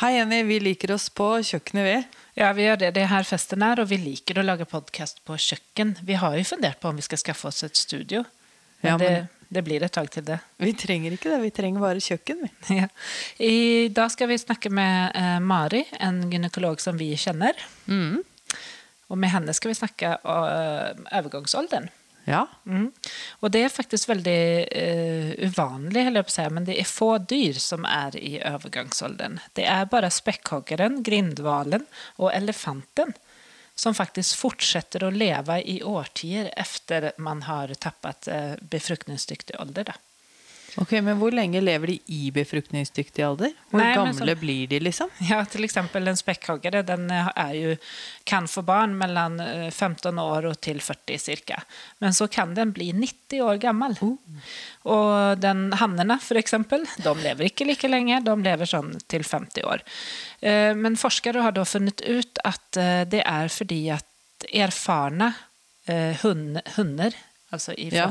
Hei, 0.00 0.14
Jenny. 0.16 0.42
Vi 0.48 0.56
liker 0.64 0.94
oss 0.94 1.10
på 1.12 1.26
kjøkkenet, 1.44 1.84
vi. 1.84 2.20
Ja, 2.40 2.54
vi 2.56 2.64
gjør 2.64 2.78
det. 2.80 2.88
Det 2.96 3.02
er 3.02 3.10
her 3.10 3.26
festen 3.28 3.60
er, 3.66 3.82
og 3.82 3.90
vi 3.90 3.98
liker 4.00 4.38
å 4.40 4.44
lage 4.46 4.64
podkast 4.64 5.20
på 5.28 5.36
kjøkken. 5.36 5.90
Vi 6.08 6.16
har 6.16 6.38
jo 6.38 6.46
fundert 6.48 6.80
på 6.80 6.88
om 6.88 6.96
vi 6.96 7.04
skal 7.04 7.20
skaffe 7.20 7.50
oss 7.50 7.60
et 7.66 7.76
studio. 7.76 8.22
Men, 8.80 8.88
Ja, 8.88 8.96
men- 8.96 9.28
det, 9.28 9.28
det 9.50 9.64
blir 9.66 9.84
et 9.84 9.92
tak 9.92 10.08
til 10.10 10.24
det. 10.24 10.38
Vi 10.56 10.72
trenger 10.72 11.12
ikke 11.12 11.28
det. 11.28 11.42
Vi 11.42 11.50
trenger 11.50 11.84
bare 11.84 12.00
kjøkken, 12.00 12.40
vi. 12.46 12.50
Ja. 12.80 12.88
I 13.44 13.88
dag 13.92 14.10
skal 14.10 14.28
vi 14.32 14.38
snakke 14.40 14.72
med 14.72 15.12
eh, 15.14 15.38
Mari, 15.38 15.84
en 16.00 16.30
gynekolog 16.32 16.80
som 16.80 16.96
vi 16.96 17.12
kjenner. 17.16 17.52
Mm. 17.86 18.22
Og 19.10 19.18
med 19.18 19.28
henne 19.36 19.52
skal 19.52 19.68
vi 19.68 19.74
snakke 19.82 20.16
om 20.24 20.44
uh, 20.48 21.18
overgangsalderen. 21.18 21.90
Ja. 22.30 22.44
Mm. 22.64 22.88
Og 23.40 23.52
det 23.52 23.64
er 23.66 23.72
faktisk 23.74 24.10
veldig 24.10 24.42
uh, 24.70 25.32
uvanlig, 25.48 26.06
si, 26.30 26.46
men 26.52 26.68
det 26.68 26.78
er 26.80 26.88
få 26.88 27.12
dyr 27.18 27.58
som 27.62 27.86
er 27.88 28.16
i 28.18 28.36
overgangsalderen. 28.38 29.40
Det 29.58 29.66
er 29.68 29.90
bare 29.90 30.12
spekkhoggeren, 30.14 31.02
grindhvalen 31.06 31.86
og 32.18 32.30
elefanten 32.34 33.14
som 33.80 33.96
faktisk 33.96 34.36
fortsetter 34.42 35.06
å 35.06 35.12
leve 35.14 35.56
i 35.62 35.78
årtier 35.86 36.50
etter 36.58 37.12
man 37.22 37.46
har 37.48 37.72
tappet 37.80 38.28
uh, 38.28 38.54
befruktningsdyktig 38.60 39.56
alder. 39.60 39.92
Da. 39.92 39.98
Ok, 40.78 40.92
Men 41.02 41.18
hvor 41.18 41.32
lenge 41.34 41.60
lever 41.60 41.86
de 41.86 41.96
i 42.14 42.30
befruktningsdyktig 42.30 43.24
alder? 43.26 43.50
Hvor 43.70 43.80
Nei, 43.82 43.94
gamle 43.96 44.14
så- 44.14 44.36
blir 44.38 44.68
de, 44.68 44.78
liksom? 44.80 45.10
Ja, 45.28 45.42
til 45.44 45.64
exempel 45.64 46.06
en 46.08 46.16
spekkhoggere 46.16 46.84
den 46.86 47.10
er 47.10 47.52
jo, 47.54 47.76
kan 48.24 48.46
få 48.46 48.62
barn 48.64 48.96
mellom 48.96 49.40
eh, 49.40 49.70
15 49.70 50.18
år 50.18 50.46
og 50.50 50.60
til 50.60 50.78
40 50.80 51.18
ca. 51.46 51.62
Men 52.00 52.12
så 52.12 52.28
kan 52.30 52.54
den 52.54 52.72
bli 52.72 52.92
90 52.92 53.40
år 53.42 53.58
gammel. 53.60 53.96
Og 54.84 55.40
den 55.40 55.72
hannene, 55.72 56.18
f.eks., 56.20 56.50
de 57.02 57.14
lever 57.24 57.44
ikke 57.50 57.66
like 57.66 57.88
lenge. 57.90 58.22
De 58.24 58.36
lever 58.36 58.66
sånn 58.66 58.94
til 59.08 59.22
50 59.26 59.64
år. 59.64 59.82
Eh, 60.40 60.74
Men 60.74 60.96
forskere 60.96 61.42
har 61.42 61.52
da 61.52 61.64
funnet 61.64 62.00
ut 62.06 62.38
at 62.44 62.76
eh, 62.76 63.04
det 63.04 63.22
er 63.26 63.48
fordi 63.48 63.88
at 63.90 64.06
erfarne 64.54 65.34
eh, 65.88 66.14
hunder 66.22 67.12
altså 67.50 67.74
i 67.74 67.88
Ja. 67.90 68.08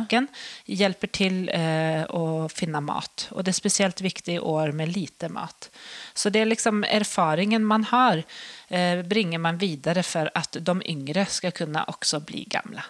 hjelper 0.65 1.11
til 1.11 1.49
eh, 1.49 2.03
å 2.09 2.49
finne 2.51 2.81
mat. 2.81 3.27
Og 3.31 3.43
det 3.43 3.53
er 3.53 3.59
spesielt 3.59 4.01
viktig 4.01 4.35
i 4.35 4.39
år 4.39 4.71
med 4.71 4.93
lite 4.95 5.29
mat. 5.29 5.69
Så 6.13 6.29
det 6.29 6.41
er 6.41 6.51
liksom 6.51 6.83
erfaringen 6.83 7.65
man 7.65 7.83
har, 7.83 8.23
eh, 8.67 9.01
bringer 9.01 9.39
man 9.39 9.57
videre 9.57 10.03
for 10.03 10.29
at 10.35 10.51
de 10.59 10.81
yngre 10.85 11.25
skal 11.25 11.51
kunne 11.51 11.85
også 11.87 12.19
bli 12.25 12.45
gamle. 12.49 12.83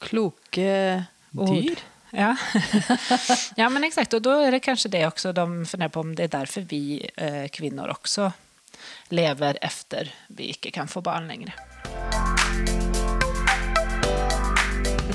Kloke 0.00 1.06
dyr? 1.32 1.78
Ja. 2.12 2.36
ja, 3.56 3.68
men 3.68 3.84
exakt. 3.84 4.14
Og 4.14 4.22
da 4.22 4.42
er 4.44 4.50
det 4.50 4.64
kanskje 4.64 4.90
det 4.92 5.06
også 5.06 5.32
de 5.32 5.64
funderer 5.64 5.92
på 5.92 6.00
om 6.00 6.14
det 6.14 6.28
er 6.28 6.38
derfor 6.38 6.66
vi 6.68 7.00
eh, 7.16 7.48
kvinner 7.48 7.90
også 7.90 8.30
lever 9.12 9.58
efter 9.62 10.10
vi 10.28 10.52
ikke 10.52 10.72
kan 10.74 10.88
få 10.88 11.00
barn 11.00 11.28
lenger. 11.28 11.54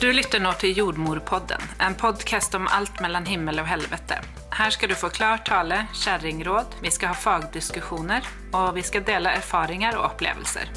Du 0.02 0.12
lytter 0.14 0.38
nå 0.40 0.52
til 0.62 0.78
Jordmorpodden, 0.78 1.62
en 1.82 1.96
podcast 1.98 2.54
om 2.54 2.68
alt 2.70 3.00
mellom 3.02 3.26
himmel 3.26 3.58
og 3.64 3.66
helvete. 3.66 4.20
Her 4.54 4.70
skal 4.70 4.92
du 4.92 4.96
få 5.00 5.10
klar 5.10 5.40
tale, 5.48 5.80
kjerringråd, 5.98 6.76
vi 6.84 6.92
skal 6.94 7.16
ha 7.16 7.18
fagdiskusjoner, 7.18 8.28
og 8.54 8.76
vi 8.76 8.84
skal 8.86 9.08
dele 9.08 9.34
erfaringer 9.40 9.98
og 9.98 10.12
opplevelser. 10.12 10.70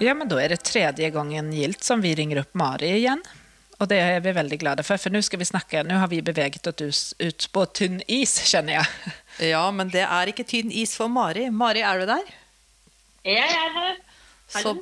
Ja, 0.00 0.16
men 0.16 0.32
da 0.32 0.40
er 0.40 0.56
det 0.56 0.62
tredje 0.64 1.12
gangen 1.12 1.52
gilt 1.52 1.84
som 1.84 2.00
vi 2.00 2.16
ringer 2.16 2.46
opp 2.46 2.56
Mari 2.56 2.94
igjen. 2.96 3.20
Og 3.76 3.92
det 3.92 4.00
er 4.08 4.24
vi 4.24 4.32
veldig 4.40 4.62
glade 4.64 4.88
for, 4.88 4.96
for 4.96 5.12
nå 5.12 5.20
skal 5.20 5.44
vi 5.44 5.52
snakke, 5.52 5.84
nå 5.84 6.00
har 6.00 6.08
vi 6.08 6.24
beveget 6.24 6.72
oss 6.72 7.12
ut 7.20 7.52
på 7.52 7.68
tynn 7.76 8.00
is, 8.08 8.38
kjenner 8.48 8.80
jeg. 8.80 9.16
Ja, 9.52 9.66
men 9.68 9.92
det 9.92 10.08
er 10.08 10.32
ikke 10.32 10.48
tynn 10.48 10.72
is 10.72 10.96
for 10.96 11.12
Mari. 11.12 11.50
Mari, 11.52 11.84
er 11.84 12.00
du 12.00 12.08
der? 12.16 12.38
Jeg 13.26 13.42
er 13.42 13.72
her. 13.74 13.96
Så, 14.48 14.74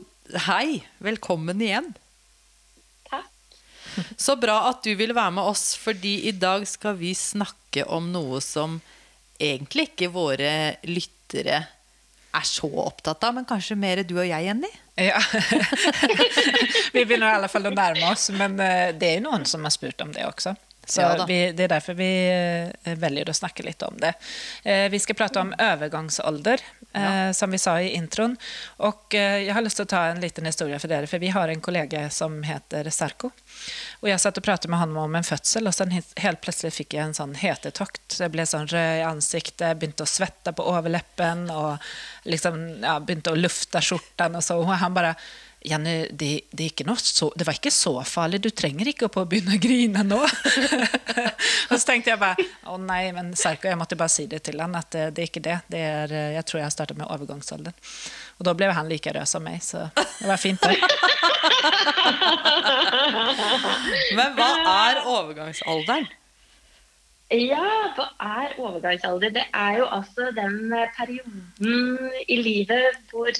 hei, 0.47 0.83
velkommen 1.03 1.61
igjen. 1.63 1.89
Takk. 3.09 3.31
Så 4.21 4.37
bra 4.41 4.59
at 4.71 4.85
du 4.85 4.93
ville 4.99 5.17
være 5.17 5.37
med 5.39 5.49
oss, 5.49 5.71
fordi 5.81 6.19
i 6.29 6.35
dag 6.37 6.67
skal 6.69 6.99
vi 7.01 7.15
snakke 7.17 7.87
om 7.89 8.11
noe 8.13 8.43
som 8.45 8.81
egentlig 9.41 9.91
ikke 9.91 10.13
våre 10.13 10.51
lyttere 10.89 11.63
er 12.37 12.45
så 12.45 12.69
opptatt 12.69 13.25
av, 13.25 13.39
men 13.39 13.49
kanskje 13.49 13.79
mer 13.81 14.03
du 14.05 14.19
og 14.19 14.27
jeg, 14.29 14.45
Jenny? 14.45 14.71
Ja. 15.01 15.21
vi 16.95 17.05
begynner 17.05 17.31
i 17.31 17.37
alle 17.39 17.49
fall 17.53 17.69
å 17.69 17.73
nærme 17.73 18.11
oss, 18.13 18.29
men 18.37 18.59
eh, 18.61 18.93
det 18.97 19.09
er 19.09 19.19
jo 19.19 19.27
noen 19.31 19.47
som 19.49 19.65
har 19.65 19.73
spurt 19.73 20.01
om 20.05 20.13
det 20.13 20.25
også. 20.29 20.53
Så 20.87 21.03
Ja 21.03 21.27
vi, 21.27 21.39
det 21.53 21.67
er 21.67 21.73
derfor 21.75 21.97
vi 21.99 22.11
eh, 22.31 22.95
velger 22.99 23.31
å 23.31 23.35
snakke 23.37 23.65
litt 23.67 23.83
om 23.83 23.97
det. 24.01 24.13
Eh, 24.65 24.87
Vi 24.93 25.01
skal 25.03 25.19
prate 25.19 25.41
om 25.41 25.55
övergångsålder, 25.59 26.63
ja. 26.93 27.33
som 27.35 27.51
vi 27.51 27.59
sa 27.59 27.75
i 27.83 27.95
introen. 27.97 28.37
Og 28.87 29.15
eh, 29.15 29.43
jeg 29.49 29.55
har 29.57 29.65
lyst 29.65 29.81
til 29.81 29.89
å 29.89 29.91
ta 29.91 30.05
en 30.13 30.23
liten 30.23 30.47
historie 30.47 30.79
for 30.79 30.93
dere, 30.93 31.11
for 31.11 31.23
vi 31.23 31.33
har 31.35 31.51
en 31.51 31.61
kollega 31.65 32.07
som 32.11 32.39
heter 32.47 32.91
Sarko. 32.95 33.33
Og 34.03 34.11
jeg 34.11 34.23
satt 34.23 34.39
og 34.39 34.47
pratet 34.47 34.71
med 34.71 34.79
han 34.81 34.95
om 34.97 35.19
en 35.19 35.27
fødsel, 35.27 35.67
og 35.67 35.75
så 35.75 35.89
helt 35.91 36.37
helt 36.37 36.43
plutselig 36.45 36.75
fikk 36.75 36.97
jeg 36.97 37.09
en 37.09 37.17
sånn 37.17 37.35
hetetokt. 37.39 38.19
Jeg 38.21 38.33
ble 38.35 38.47
sånn 38.49 38.69
rød 38.71 39.01
i 39.01 39.05
ansiktet, 39.07 39.79
begynte 39.81 40.07
å 40.07 40.11
svette 40.11 40.53
på 40.57 40.67
overleppen, 40.71 41.47
og 41.51 41.83
liksom, 42.29 42.63
ja, 42.85 42.99
begynte 43.01 43.35
å 43.35 43.39
lufte 43.39 43.83
skjorten, 43.83 44.37
og 44.39 44.45
så, 44.45 44.59
og 44.61 44.75
han 44.81 44.97
bare 44.97 45.15
Jenny, 45.67 46.07
det, 46.11 46.41
det, 46.51 46.71
så, 47.03 47.33
det 47.37 47.47
var 47.47 47.55
ikke 47.59 47.71
så 47.75 48.03
farlig, 48.07 48.39
du 48.45 48.51
trenger 48.55 48.87
ikke 48.91 49.09
å 49.09 49.25
begynne 49.27 49.57
å 49.57 49.63
grine 49.63 50.03
nå. 50.07 50.21
og 51.71 51.75
så 51.75 51.85
tenkte 51.89 52.11
jeg 52.13 52.21
bare, 52.23 52.37
å 52.71 52.73
nei, 52.79 53.13
men 53.17 53.27
Serko, 53.39 53.69
jeg 53.69 53.79
måtte 53.81 53.99
bare 53.99 54.15
si 54.15 54.25
det 54.31 54.41
til 54.47 54.61
han, 54.63 54.75
at 54.79 54.89
det, 54.95 55.05
det 55.17 55.23
er 55.25 55.29
ikke 55.31 55.47
det. 55.47 55.59
det 55.73 55.83
er, 55.83 56.09
jeg 56.37 56.45
tror 56.47 56.59
jeg 56.61 56.69
har 56.69 56.77
startet 56.77 56.99
med 57.01 57.11
overgangsalderen. 57.11 57.77
Og 58.39 58.43
da 58.47 58.53
ble 58.55 58.67
han 58.77 58.91
like 58.91 59.11
rød 59.17 59.29
som 59.31 59.43
meg, 59.47 59.59
så 59.65 59.79
det 59.97 60.29
var 60.29 60.41
fint 60.41 60.63
det. 60.63 60.77
Men 64.19 64.29
hva 64.39 64.51
er 64.77 64.95
overgangsalderen? 65.03 66.07
Ja, 67.35 67.91
hva 67.97 68.05
er 68.23 68.53
overgangsalder? 68.63 69.33
Det 69.35 69.43
er 69.51 69.81
jo 69.81 69.87
altså 69.91 70.29
den 70.37 70.71
eh, 70.73 70.93
perioden 70.95 72.13
i 72.31 72.37
livet 72.39 73.01
hvor 73.11 73.33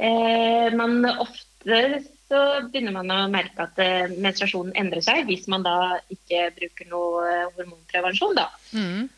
eh, 0.00 0.72
eh, 0.72 1.20
ofte 1.20 1.82
så 2.30 2.40
begynner 2.70 2.94
man 2.94 3.10
å 3.10 3.18
merke 3.30 3.64
at 3.64 3.78
eh, 3.82 4.12
menstruasjonen 4.22 4.76
endrer 4.78 5.02
seg, 5.02 5.24
hvis 5.26 5.48
man 5.50 5.64
da 5.66 5.98
ikke 6.14 6.44
bruker 6.54 6.86
noe 6.92 7.24
eh, 7.26 7.48
hormonprevensjon. 7.56 8.36
da. 8.38 8.46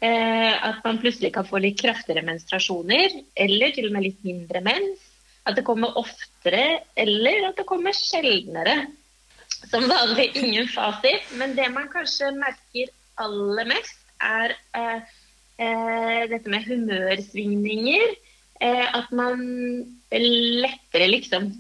Eh, 0.00 0.52
at 0.70 0.80
man 0.86 1.00
plutselig 1.02 1.34
kan 1.34 1.44
få 1.48 1.60
litt 1.60 1.80
kraftigere 1.82 2.24
menstruasjoner, 2.24 3.18
eller 3.44 3.74
til 3.76 3.90
og 3.90 3.96
med 3.98 4.06
litt 4.08 4.24
mindre 4.24 4.64
mens. 4.64 5.04
At 5.44 5.58
det 5.58 5.66
kommer 5.66 5.98
oftere, 6.00 6.80
eller 6.96 7.50
at 7.50 7.60
det 7.60 7.68
kommer 7.68 7.92
sjeldnere. 7.98 8.78
Som 9.68 9.90
vanlig 9.92 10.30
ingen 10.40 10.70
fasit, 10.72 11.28
men 11.36 11.52
det 11.58 11.68
man 11.74 11.92
kanskje 11.92 12.32
merker 12.38 12.94
aller 13.20 13.68
mest, 13.74 13.98
er 14.24 14.56
eh, 14.78 15.16
eh, 15.60 16.22
dette 16.32 16.48
med 16.48 16.64
humørsvingninger. 16.64 18.16
Eh, 18.62 18.86
at 18.94 19.10
man 19.10 19.40
lettere 20.12 21.08
liksom 21.10 21.50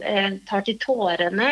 eh, 0.00 0.38
tar 0.46 0.64
til 0.66 0.78
tårene. 0.82 1.50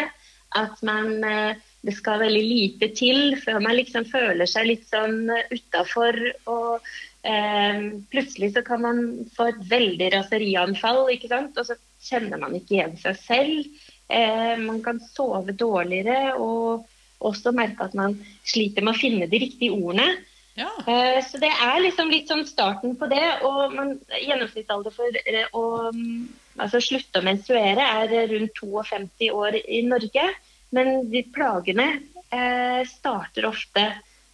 At 0.59 0.83
man 0.87 1.25
eh, 1.25 1.67
Det 1.81 1.95
skal 1.97 2.21
veldig 2.21 2.43
lite 2.45 2.91
til 2.93 3.39
før 3.41 3.63
man 3.65 3.73
liksom 3.79 4.05
føler 4.05 4.45
seg 4.45 4.67
litt 4.69 4.83
sånn 4.91 5.31
utafor. 5.49 6.19
Og 6.53 6.91
eh, 7.25 7.87
plutselig 8.13 8.51
så 8.53 8.63
kan 8.67 8.85
man 8.85 9.01
få 9.33 9.49
et 9.49 9.63
veldig 9.71 10.11
raserianfall, 10.13 11.07
ikke 11.15 11.31
sant. 11.33 11.57
Og 11.57 11.71
så 11.71 11.79
kjenner 12.05 12.43
man 12.43 12.59
ikke 12.59 12.77
igjen 12.77 12.99
seg 13.01 13.17
selv. 13.23 13.81
Eh, 14.13 14.61
man 14.61 14.83
kan 14.85 15.01
sove 15.15 15.57
dårligere 15.57 16.35
og 16.37 16.85
også 17.25 17.53
merke 17.57 17.89
at 17.89 17.97
man 17.97 18.19
sliter 18.45 18.85
med 18.85 18.93
å 18.93 19.01
finne 19.01 19.31
de 19.31 19.41
riktige 19.41 19.73
ordene. 19.73 20.21
Ja. 20.59 20.71
Eh, 20.87 21.21
Så 21.25 21.39
det 21.39 21.51
er 21.51 21.81
liksom 21.83 22.11
litt 22.11 22.31
sånn 22.31 22.47
starten 22.49 22.97
på 22.99 23.09
det. 23.11 23.25
Og 23.47 23.75
gjennomsnittsalder 24.19 24.95
for 24.95 25.21
eh, 25.25 25.47
å 25.57 25.91
mm, 25.95 26.29
altså 26.61 26.83
slutte 26.83 27.21
å 27.21 27.27
menstruere 27.27 27.87
er 28.03 28.31
rundt 28.33 28.61
52 28.61 29.31
år 29.31 29.61
i 29.63 29.83
Norge. 29.87 30.27
Men 30.75 31.11
de 31.11 31.25
plagene 31.35 31.89
eh, 32.31 32.83
starter 32.89 33.49
ofte 33.49 33.87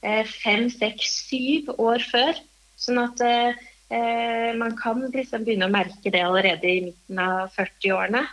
eh, 0.03 0.25
fem, 0.29 0.69
seks, 0.73 1.15
syv 1.31 1.73
år 1.77 2.05
før. 2.11 2.43
Sånn 2.81 3.01
at 3.01 3.23
eh, 3.25 3.63
eh, 3.89 4.51
man 4.59 4.77
kan 4.81 5.07
liksom 5.13 5.47
begynne 5.47 5.69
å 5.69 5.73
merke 5.73 6.13
det 6.13 6.25
allerede 6.25 6.69
i 6.69 6.83
midten 6.91 7.23
av 7.23 7.55
40-årene. 7.57 8.27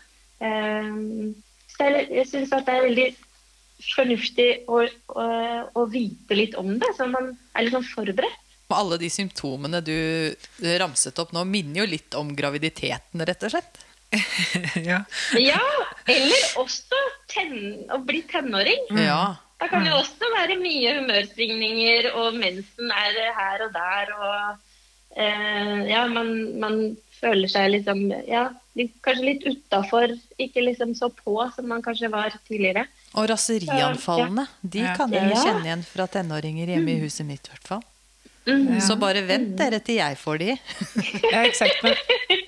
Eh, 0.44 0.97
så 1.74 1.89
jeg, 1.89 2.09
jeg 2.19 2.30
syns 2.30 2.51
at 2.56 2.68
det 2.68 2.75
er 2.75 2.88
veldig 2.89 3.07
fornuftig 3.94 4.50
å, 4.71 4.83
å, 5.13 5.27
å 5.80 5.85
vite 5.91 6.38
litt 6.38 6.57
om 6.59 6.75
det, 6.81 6.89
så 6.97 7.07
man 7.12 7.33
er 7.53 7.65
litt 7.65 7.75
sånn 7.75 7.88
forberedt. 7.88 8.39
Og 8.71 8.77
alle 8.80 8.97
de 9.01 9.09
symptomene 9.12 9.83
du 9.85 9.95
ramset 10.81 11.19
opp 11.21 11.33
nå, 11.35 11.44
minner 11.45 11.83
jo 11.83 11.89
litt 11.91 12.15
om 12.18 12.31
graviditeten, 12.35 13.25
rett 13.27 13.45
og 13.45 13.53
slett. 13.53 13.81
ja. 14.89 15.03
Ja, 15.38 15.63
eller 16.09 16.45
også 16.62 17.00
ten, 17.31 17.56
å 17.91 18.00
bli 18.06 18.21
tenåring. 18.30 18.88
Ja. 18.97 19.35
Da 19.62 19.69
kan 19.71 19.85
det 19.85 19.94
også 19.95 20.27
være 20.33 20.57
mye 20.59 20.97
humørsvingninger, 21.00 22.09
og 22.19 22.35
mensen 22.35 22.91
er 22.91 23.19
her 23.38 23.63
og 23.68 23.75
der. 23.75 24.12
Og 24.18 25.21
eh, 25.21 25.80
ja, 25.94 26.03
man, 26.12 26.33
man, 26.59 26.83
føler 27.24 27.47
seg 27.47 27.69
liksom 27.71 28.09
Ja, 28.27 28.50
litt, 28.75 28.97
kanskje 29.06 29.30
litt 29.30 29.45
utafor. 29.47 30.18
Ikke 30.41 30.65
liksom 30.65 30.91
så 31.00 31.07
på 31.15 31.38
som 31.56 31.69
man 31.71 31.85
kanskje 31.85 32.12
var 32.12 32.35
tidligere. 32.50 32.83
Og 33.13 33.30
raserianfallene, 33.30 34.48
de 34.62 34.86
kan 34.98 35.12
jeg 35.13 35.31
jo 35.31 35.42
kjenne 35.42 35.65
igjen 35.68 35.88
fra 35.88 36.07
tenåringer 36.10 36.75
hjemme 36.75 36.95
i 36.95 37.01
huset 37.06 37.27
mitt, 37.27 37.48
i 37.48 37.56
hvert 37.56 37.68
fall. 37.75 37.83
Mm. 38.44 38.81
Så 38.83 38.98
bare 39.00 39.21
vent 39.24 39.54
dere 39.56 39.77
til 39.80 40.01
jeg 40.01 40.18
får 40.19 40.39
de. 40.42 40.56
Ja, 41.33 41.45
exakt. 41.48 41.77
Men, 41.83 41.94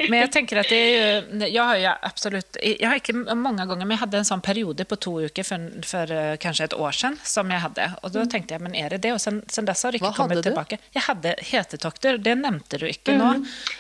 men 0.10 0.18
jeg 0.20 0.32
tenker 0.34 0.60
at 0.60 0.68
det 0.68 0.80
jo 0.92 1.46
Jeg 1.48 1.62
har 1.64 1.78
jo 1.80 1.94
absolutt 2.10 2.58
Jeg 2.60 2.84
har 2.84 3.00
ikke 3.00 3.16
mange 3.16 3.64
ganger, 3.64 3.86
men 3.86 3.96
jeg 3.96 4.02
hadde 4.02 4.20
en 4.20 4.28
sånn 4.28 4.44
periode 4.44 4.84
på 4.90 4.98
to 5.06 5.14
uker 5.24 5.48
for, 5.48 5.70
for 5.88 6.12
eh, 6.12 6.34
kanskje 6.44 6.68
et 6.68 6.76
år 6.76 6.98
siden 7.00 7.16
som 7.24 7.54
jeg 7.54 7.64
hadde. 7.64 7.88
Og 8.04 8.12
da 8.12 8.26
tenkte 8.28 8.58
jeg 8.58 8.66
men 8.66 8.76
er 8.76 8.92
det 8.92 9.00
det? 9.08 9.14
Og 9.16 9.24
sen, 9.24 9.40
sen 9.48 9.70
dess 9.70 9.86
har 9.88 9.96
det 9.96 10.02
ikke 10.02 10.12
Hva 10.12 10.20
kommet 10.20 10.42
du? 10.42 10.50
tilbake. 10.50 10.82
Jeg 10.98 11.06
hadde 11.08 11.34
hetetokter. 11.54 12.20
Det 12.28 12.36
nevnte 12.42 12.82
du 12.82 12.86
ikke 12.90 13.16
nå. 13.16 13.32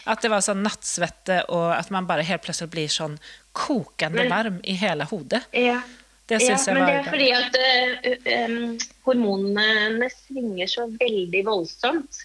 At 0.08 0.24
det 0.24 0.32
var 0.32 0.46
sånn 0.46 0.64
nattsvette, 0.64 1.42
og 1.52 1.68
at 1.76 1.92
man 1.92 2.08
bare 2.08 2.24
helt 2.24 2.48
plutselig 2.48 2.72
blir 2.72 2.96
sånn 2.96 3.20
kokende 3.52 4.24
varm 4.32 4.64
i 4.64 4.80
hele 4.80 5.04
hodet. 5.12 5.44
Ja. 5.52 5.82
Det 6.26 6.40
ja, 6.42 6.56
syns 6.56 6.66
jeg 6.68 6.78
men 6.78 6.88
det 6.90 6.96
er 7.00 7.10
fordi 7.10 7.28
at 7.38 7.58
uh, 7.62 8.48
um, 8.50 8.78
hormonene 9.06 10.08
svinger 10.10 10.70
så 10.72 10.88
veldig 10.96 11.44
voldsomt. 11.46 12.22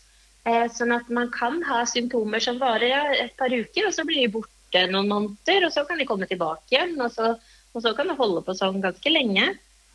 Uh, 0.48 0.64
sånn 0.72 0.94
at 0.96 1.10
man 1.12 1.28
kan 1.34 1.58
ha 1.68 1.82
symptomer 1.88 2.40
som 2.40 2.60
varer 2.62 3.12
et 3.18 3.34
par 3.36 3.52
uker, 3.52 3.90
og 3.90 3.92
så 3.92 4.06
blir 4.08 4.22
de 4.24 4.32
borte 4.38 4.86
noen 4.88 5.10
måneder, 5.10 5.66
og 5.68 5.74
så 5.74 5.84
kan 5.88 6.00
de 6.00 6.08
komme 6.08 6.28
tilbake 6.30 6.72
igjen. 6.72 6.94
Og 6.96 7.12
så, 7.12 7.34
og 7.74 7.84
så 7.84 7.92
kan 7.98 8.08
det 8.08 8.16
holde 8.20 8.40
på 8.46 8.56
sånn 8.56 8.80
ganske 8.80 9.12
lenge. 9.12 9.50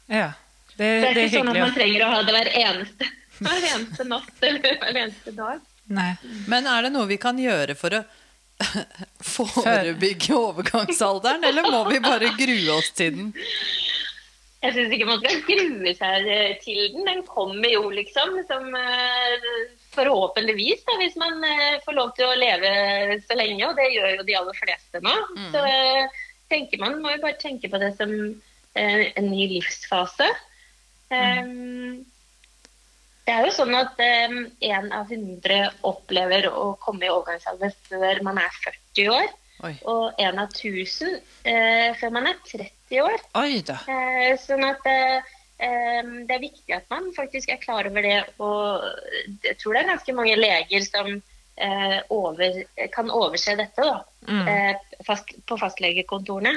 Ja. 0.06 0.34
Det, 0.75 0.84
Det 0.84 0.92
er 0.92 1.02
det 1.02 1.10
er 1.10 1.24
ikke 1.24 1.40
sånn 1.40 1.54
at 1.54 1.62
man 1.63 1.74
trenger 1.74 2.04
å 2.06 2.12
ha 2.12 2.22
det 2.28 2.36
hver 2.36 2.52
eneste, 2.62 3.10
hver 3.40 3.68
eneste 3.72 4.07
natt 4.12 4.46
eller 4.46 4.78
hver 4.84 5.02
eneste 5.02 5.34
dag. 5.40 5.66
Nei. 5.96 6.12
Men 6.52 6.69
er 6.69 6.86
det 6.86 6.94
noe 6.94 7.10
vi 7.10 7.18
kan 7.22 7.42
gjøre 7.42 7.74
for 7.80 7.98
å 7.98 8.04
forebygge 9.36 10.38
overgangsalderen, 10.38 11.44
eller 11.50 11.72
må 11.74 11.81
vi 11.90 12.00
bare 12.04 12.31
grue 12.38 12.78
oss 12.78 12.94
til 12.96 13.18
den? 13.18 13.34
Jeg 14.65 14.73
syns 14.73 14.94
ikke 14.95 15.07
man 15.07 15.19
skal 15.21 15.41
grue 15.45 15.91
seg 15.94 16.29
eh, 16.31 16.53
til 16.63 16.79
den. 16.95 17.06
Den 17.06 17.21
kommer 17.27 17.69
jo, 17.69 17.83
liksom. 17.94 18.39
Som 18.50 18.71
eh, 18.79 19.45
forhåpentligvis, 19.94 20.81
da, 20.88 20.97
hvis 21.01 21.17
man 21.21 21.38
eh, 21.45 21.77
får 21.85 21.97
lov 22.00 22.15
til 22.17 22.29
å 22.29 22.39
leve 22.39 22.71
så 23.27 23.38
lenge. 23.38 23.67
Og 23.67 23.77
det 23.77 23.91
gjør 23.94 24.15
jo 24.15 24.25
de 24.25 24.39
aller 24.39 24.57
fleste 24.57 25.03
nå. 25.06 25.13
Så 25.53 25.62
eh, 25.69 26.17
tenker 26.50 26.81
man 26.81 26.97
må 27.03 27.13
jo 27.13 27.21
bare 27.27 27.38
tenke 27.41 27.69
på 27.69 27.81
det 27.81 27.94
som 28.00 28.12
en 28.75 29.29
ny 29.31 29.45
livsfase. 29.53 30.27
Mm. 31.06 32.01
det 33.23 33.31
er 33.31 33.45
jo 33.45 33.51
sånn 33.53 33.75
at 33.77 34.00
én 34.01 34.88
av 34.91 35.06
hundre 35.13 35.59
opplever 35.85 36.47
å 36.50 36.73
komme 36.81 37.06
i 37.06 37.11
overgangsalder 37.13 37.71
før 37.85 38.19
man 38.25 38.41
er 38.41 38.57
40 38.65 39.11
år. 39.13 39.29
Oi. 39.63 39.74
Og 39.88 40.18
en 40.19 40.40
av 40.42 40.50
1000 40.52 41.16
eh, 41.48 41.94
før 42.00 42.12
man 42.12 42.28
er 42.28 42.36
30 42.50 43.00
år. 43.06 43.22
Oi 43.40 43.62
da. 43.66 43.78
Eh, 43.88 44.34
sånn 44.42 44.66
at 44.68 44.84
eh, 44.92 45.31
det 45.56 46.36
er 46.36 46.44
viktig 46.44 46.75
at 46.75 46.90
man 46.92 47.07
faktisk 47.16 47.54
er 47.54 47.62
klar 47.63 47.88
over 47.88 48.04
det. 48.04 48.18
Og 48.44 48.84
jeg 49.48 49.57
tror 49.62 49.74
det 49.78 49.84
er 49.86 49.92
ganske 49.94 50.16
mange 50.18 50.36
leger 50.36 50.84
som 50.84 51.12
eh, 51.56 52.00
over, 52.12 52.63
kan 52.94 53.12
overse 53.12 53.56
dette 53.56 53.81
da, 53.88 54.02
Mm. 54.25 54.48
eh, 54.50 54.75
fast, 55.06 55.30
på 55.46 55.56
fastlegekontorene. 55.62 56.56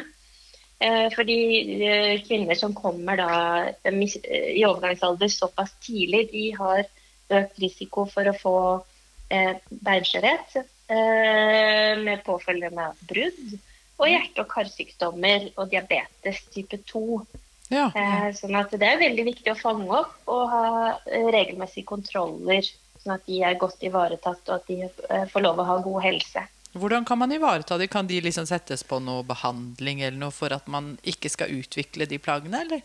Eh, 0.80 1.08
fordi 1.12 2.22
kvinner 2.24 2.54
som 2.56 2.72
kommer 2.74 3.18
da 3.18 3.30
i 3.90 4.64
overgangsalder 4.64 5.28
såpass 5.28 5.74
tidlig, 5.84 6.30
de 6.32 6.44
har 6.56 6.84
økt 7.28 7.58
risiko 7.60 8.06
for 8.08 8.24
å 8.30 8.32
få 8.38 8.54
eh, 9.30 9.58
beinskjørhet 9.68 10.62
med 10.88 12.22
påfølgende 12.24 12.86
brudd. 13.08 13.58
Og 13.98 14.08
hjerte- 14.08 14.44
og 14.44 14.48
karsykdommer 14.48 15.48
og 15.58 15.68
diabetes 15.72 16.44
type 16.54 16.78
2. 16.86 17.26
Ja. 17.68 17.88
Eh, 17.92 18.28
sånn 18.36 18.56
at 18.56 18.72
det 18.72 18.86
er 18.86 19.00
veldig 19.00 19.24
viktig 19.28 19.52
å 19.52 19.58
fange 19.58 19.88
opp 19.92 20.30
og 20.30 20.44
ha 20.52 20.68
eh, 21.04 21.26
regelmessige 21.34 21.88
kontroller, 21.88 22.68
sånn 23.02 23.16
at 23.18 23.26
de 23.28 23.42
er 23.44 23.58
godt 23.60 23.82
ivaretatt 23.84 24.48
og 24.48 24.54
at 24.54 24.70
de 24.70 24.86
eh, 24.86 25.26
får 25.28 25.44
lov 25.44 25.60
å 25.60 25.66
ha 25.68 25.76
god 25.84 26.04
helse. 26.06 26.44
Hvordan 26.78 27.04
kan 27.08 27.20
man 27.20 27.32
ivareta 27.32 27.78
de? 27.80 27.88
Kan 27.90 28.08
de 28.08 28.20
liksom 28.24 28.46
settes 28.48 28.84
på 28.86 29.00
noe 29.02 29.24
behandling 29.26 30.02
eller 30.02 30.18
noe 30.20 30.34
for 30.34 30.52
at 30.54 30.68
man 30.68 30.94
ikke 31.02 31.30
skal 31.32 31.52
utvikle 31.52 32.08
de 32.08 32.20
plagene, 32.22 32.62
eller? 32.64 32.84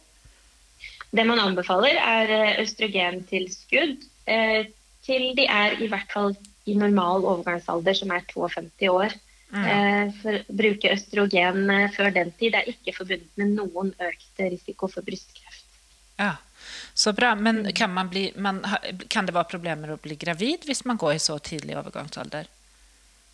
Det 1.13 1.25
man 1.29 1.39
anbefaler, 1.39 1.99
er 1.99 2.31
eh, 2.33 2.55
østrogentilskudd 2.63 4.03
eh, 4.27 4.71
til 5.05 5.29
de 5.37 5.47
er 5.47 5.77
i 5.83 5.87
hvert 5.91 6.11
fall 6.11 6.35
i 6.65 6.75
normal 6.79 7.25
overgangsalder, 7.25 7.97
som 7.97 8.13
er 8.15 8.25
52 8.29 8.89
år. 8.91 9.15
Å 9.53 10.37
bruke 10.49 10.93
østrogen 10.95 11.67
eh, 11.69 11.91
før 11.93 12.09
den 12.15 12.31
tid 12.39 12.55
er 12.57 12.69
ikke 12.71 12.95
forbundet 12.95 13.37
med 13.37 13.53
noen 13.59 13.91
økt 14.01 14.41
risiko 14.41 14.89
for 14.89 15.05
brystkreft. 15.05 15.67
Ja. 16.17 16.33
Så 16.93 17.13
bra. 17.13 17.35
Men 17.35 17.73
kan, 17.73 17.93
man 17.93 18.09
bli, 18.09 18.31
man, 18.35 18.63
kan 19.07 19.25
det 19.25 19.35
være 19.35 19.51
problemer 19.51 19.93
å 19.93 20.01
bli 20.01 20.17
gravid 20.17 20.65
hvis 20.69 20.85
man 20.89 20.97
går 21.01 21.17
i 21.17 21.21
så 21.21 21.37
tidlig 21.41 21.77
overgangsalder? 21.77 22.49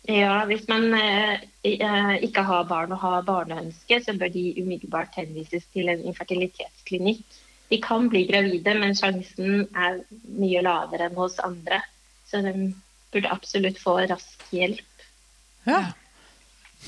Ja, 0.08 0.46
Hvis 0.48 0.64
man 0.68 0.94
eh, 0.96 1.42
eh, 1.62 2.14
ikke 2.24 2.42
har 2.48 2.64
barn 2.64 2.92
og 2.96 3.02
har 3.02 3.24
barneønske, 3.26 3.98
så 4.00 4.14
bør 4.16 4.32
de 4.32 4.44
umiddelbart 4.56 5.16
henvises 5.20 5.66
til 5.74 5.92
en 5.92 6.04
infertilitetsklinikk. 6.08 7.20
De 7.70 7.78
kan 7.84 8.08
bli 8.10 8.24
gravide, 8.26 8.74
men 8.80 8.96
sjansen 8.96 9.66
er 9.76 10.00
mye 10.40 10.62
lavere 10.64 11.10
enn 11.10 11.18
hos 11.20 11.36
andre. 11.44 11.82
Så 12.26 12.40
de 12.46 12.72
burde 13.12 13.32
absolutt 13.32 13.78
få 13.80 13.98
rask 14.10 14.44
hjelp. 14.54 15.04
Ja. 15.66 15.92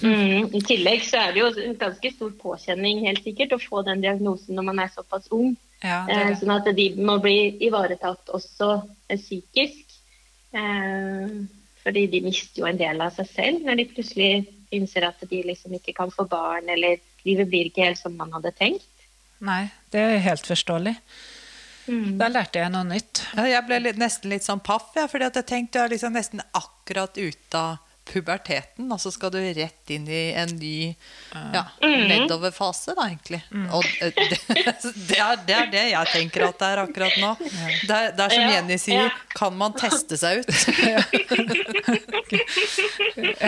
Mm. 0.00 0.48
I 0.56 0.60
tillegg 0.64 1.04
så 1.04 1.20
er 1.20 1.34
det 1.34 1.42
jo 1.42 1.50
en 1.66 1.76
ganske 1.80 2.12
stor 2.14 2.30
påkjenning 2.40 3.02
helt 3.06 3.22
sikkert 3.24 3.52
å 3.56 3.60
få 3.60 3.82
den 3.86 4.00
diagnosen 4.04 4.56
når 4.56 4.69
man 4.70 4.80
er 4.84 4.92
såpass 4.94 5.28
ung. 5.34 5.56
Ja, 5.82 6.04
det 6.06 6.14
Eh, 6.14 6.28
det. 6.28 6.38
sånn 6.40 6.54
at 6.54 6.70
de 6.76 6.86
må 6.96 7.19
bli 7.20 7.58
ivaretatt 7.66 8.30
også 8.30 8.70
eh, 9.08 9.19
psykisk. 9.19 9.98
Eh, 10.52 11.34
fordi 11.82 12.06
de 12.06 12.20
mister 12.22 12.62
jo 12.62 12.69
en 12.69 12.78
del 12.78 13.00
av 13.02 13.14
seg 13.16 13.28
selv 13.28 13.66
når 13.66 13.80
de 13.80 13.88
plutselig 13.90 14.32
innser 14.72 15.04
at 15.08 15.20
de 15.28 15.42
liksom 15.42 15.74
ikke 15.74 15.92
kan 15.96 16.10
få 16.10 16.24
barn, 16.30 16.69
eller 16.70 17.00
livet 17.26 17.48
blir 17.50 17.69
ikke 17.69 17.84
helt 17.84 17.98
som 17.98 18.14
man 18.16 18.32
hadde 18.32 18.54
tenkt. 18.56 18.86
Nei, 19.42 19.66
det 19.90 20.00
er 20.00 20.22
helt 20.22 20.46
forståelig. 20.46 20.94
Da 21.87 22.29
lærte 22.31 22.61
jeg 22.62 22.70
noe 22.70 22.87
nytt. 22.87 23.25
Ja, 23.34 23.46
jeg 23.56 23.67
ble 23.67 23.81
litt, 23.82 23.99
nesten 23.99 24.31
litt 24.31 24.46
sånn 24.46 24.62
paff, 24.62 24.93
ja, 24.94 25.08
fordi 25.11 25.26
at 25.26 25.39
jeg 25.41 25.48
tenkte 25.51 25.81
du 25.81 25.84
er 25.84 25.94
liksom 25.96 26.15
nesten 26.15 26.43
akkurat 26.55 27.19
ute 27.19 27.58
av 27.58 27.92
puberteten, 28.05 28.91
og 28.93 29.01
så 29.01 29.11
skal 29.15 29.31
du 29.32 29.39
rett 29.41 29.91
inn 29.94 30.09
i 30.11 30.32
en 30.39 30.51
ny 30.59 30.94
ja, 31.55 31.63
nedoverfase, 31.81 32.94
da, 32.99 33.06
egentlig. 33.06 33.41
Og 33.71 33.87
eh, 34.03 34.13
det, 34.17 34.39
det, 35.09 35.19
er, 35.19 35.37
det 35.47 35.56
er 35.56 35.71
det 35.73 35.85
jeg 35.93 36.11
tenker 36.13 36.47
at 36.49 36.59
det 36.59 36.71
er 36.73 36.82
akkurat 36.82 37.19
nå. 37.23 37.31
Det 37.39 37.94
er, 37.94 38.11
det 38.17 38.27
er 38.27 38.35
som 38.35 38.51
Jenny 38.55 38.79
sier, 38.82 39.13
kan 39.39 39.56
man 39.59 39.77
teste 39.79 40.19
seg 40.21 40.43
ut? 40.43 40.51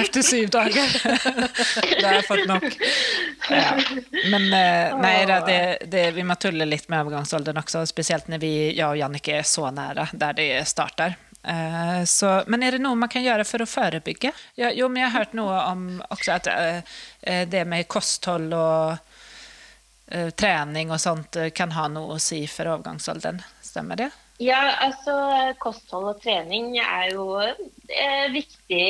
Etter 0.00 0.22
syv 0.22 0.48
dager. 0.54 0.96
da 1.02 2.06
har 2.06 2.18
jeg 2.20 2.26
fått 2.28 2.46
nok. 2.50 2.68
Ja. 3.50 3.74
Men 4.30 4.48
eh, 4.54 4.96
nei 5.02 5.16
da, 5.28 5.40
det, 5.46 5.60
det, 5.90 6.06
vi 6.16 6.24
må 6.26 6.38
tulle 6.40 6.68
litt 6.68 6.88
med 6.92 7.02
overgangsalderen 7.04 7.60
også, 7.60 7.84
spesielt 7.90 8.30
når 8.30 8.42
vi, 8.44 8.54
jeg 8.76 8.86
og 8.86 8.98
Jannicke 9.00 9.40
er 9.40 9.46
så 9.48 9.70
nære 9.74 10.08
der 10.14 10.38
det 10.38 10.50
starter. 10.70 11.18
Eh, 11.44 12.04
så, 12.04 12.42
men 12.46 12.62
er 12.62 12.76
det 12.76 12.82
noe 12.84 12.96
man 12.96 13.10
kan 13.12 13.24
gjøre 13.24 13.44
for 13.44 13.64
å 13.64 13.68
forebygge? 13.68 14.32
Ja, 14.56 14.70
jo, 14.72 14.88
men 14.88 15.02
jeg 15.02 15.12
har 15.12 15.24
hørt 15.24 15.36
noe 15.36 15.58
om 15.68 15.84
også 16.08 16.38
at 16.38 16.48
eh, 16.50 17.44
det 17.50 17.64
med 17.68 17.88
kosthold 17.88 18.52
og 18.56 18.94
uh, 18.96 20.30
trening 20.36 20.92
og 20.92 21.00
sånt 21.00 21.36
kan 21.56 21.72
ha 21.76 21.86
noe 21.92 22.16
å 22.16 22.22
si 22.22 22.42
for 22.48 22.68
overgangsalderen. 22.72 23.42
Stemmer 23.64 24.00
det? 24.00 24.10
Ja, 24.42 24.60
altså 24.82 25.14
kosthold 25.62 26.10
og 26.14 26.22
trening 26.24 26.74
er 26.82 27.12
jo 27.14 27.38
viktig 28.34 28.86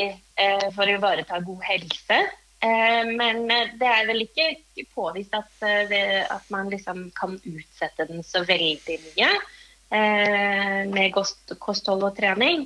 for 0.73 0.83
å 0.83 0.95
ivareta 0.97 1.39
god 1.45 1.61
helse. 1.67 2.17
Eh, 2.65 3.03
men 3.13 3.45
det 3.77 3.87
er 3.87 4.07
vel 4.09 4.23
ikke 4.25 4.47
påvist 4.95 5.35
at, 5.37 5.51
det, 5.91 6.25
at 6.31 6.49
man 6.53 6.71
liksom 6.73 7.09
kan 7.17 7.37
utsette 7.37 8.07
den 8.09 8.23
så 8.25 8.41
veldig 8.47 8.97
mye 9.03 9.29
med 9.91 11.13
kosthold 11.61 12.03
og 12.03 12.15
trening. 12.17 12.65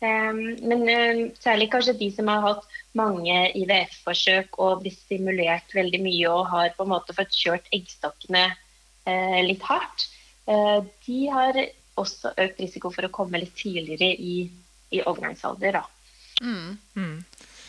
Eh, 0.00 0.34
men 0.62 0.84
eh, 0.88 1.24
særlig 1.42 1.70
kanskje 1.72 1.96
de 1.98 2.10
som 2.14 2.28
har 2.30 2.44
hatt 2.44 2.66
mange 2.98 3.34
IVF-forsøk 3.58 4.58
og 4.62 4.84
blitt 4.84 5.00
stimulert 5.00 5.74
veldig 5.74 6.00
mye 6.04 6.30
og 6.30 6.46
har 6.52 6.70
på 6.76 6.86
en 6.86 6.92
måte 6.92 7.16
fått 7.16 7.34
kjørt 7.34 7.66
eggstokkene 7.74 8.44
eh, 8.46 9.40
litt 9.46 9.64
hardt, 9.66 10.06
eh, 10.46 10.78
de 11.06 11.18
har 11.34 11.58
også 11.98 12.30
økt 12.38 12.62
risiko 12.62 12.92
for 12.94 13.08
å 13.08 13.14
komme 13.14 13.42
litt 13.42 13.56
tidligere 13.58 14.12
i, 14.14 14.36
i 14.94 15.02
overgangsalder. 15.02 15.80
Da. 15.80 15.84
Mm. 16.46 16.78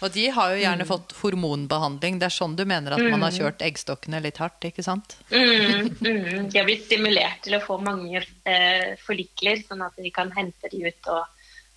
Og 0.02 0.12
de 0.16 0.26
har 0.32 0.54
jo 0.54 0.62
gjerne 0.62 0.86
fått 0.88 1.12
hormonbehandling. 1.20 2.20
Det 2.22 2.30
er 2.30 2.36
sånn 2.36 2.56
du 2.56 2.64
mener 2.66 2.94
at 2.96 3.02
man 3.04 3.22
har 3.26 3.32
Mm. 3.34 3.40
kjørt 3.40 3.64
eggstokkene 3.68 4.22
litt 4.24 4.38
hardt, 4.40 4.62
ikke 4.70 4.84
sant? 4.86 5.18
Mm, 5.32 5.90
mm. 6.00 6.50
De 6.50 6.58
har 6.60 6.66
blitt 6.70 6.86
stimulert 6.86 7.42
til 7.44 7.58
å 7.58 7.62
få 7.66 7.80
mange 7.84 8.22
eh, 8.46 8.96
forlikler, 9.06 9.60
sånn 9.68 9.84
at 9.86 9.96
de 10.00 10.12
kan 10.16 10.32
hente 10.38 10.72
de 10.72 10.86
ut 10.88 11.10
og, 11.12 11.26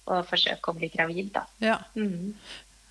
og 0.07 0.26
forsøke 0.31 0.71
å 0.71 0.76
bli 0.79 0.88
gravid. 0.95 1.33
Da. 1.35 1.47
Ja. 1.59 1.79
Mm. 1.97 2.35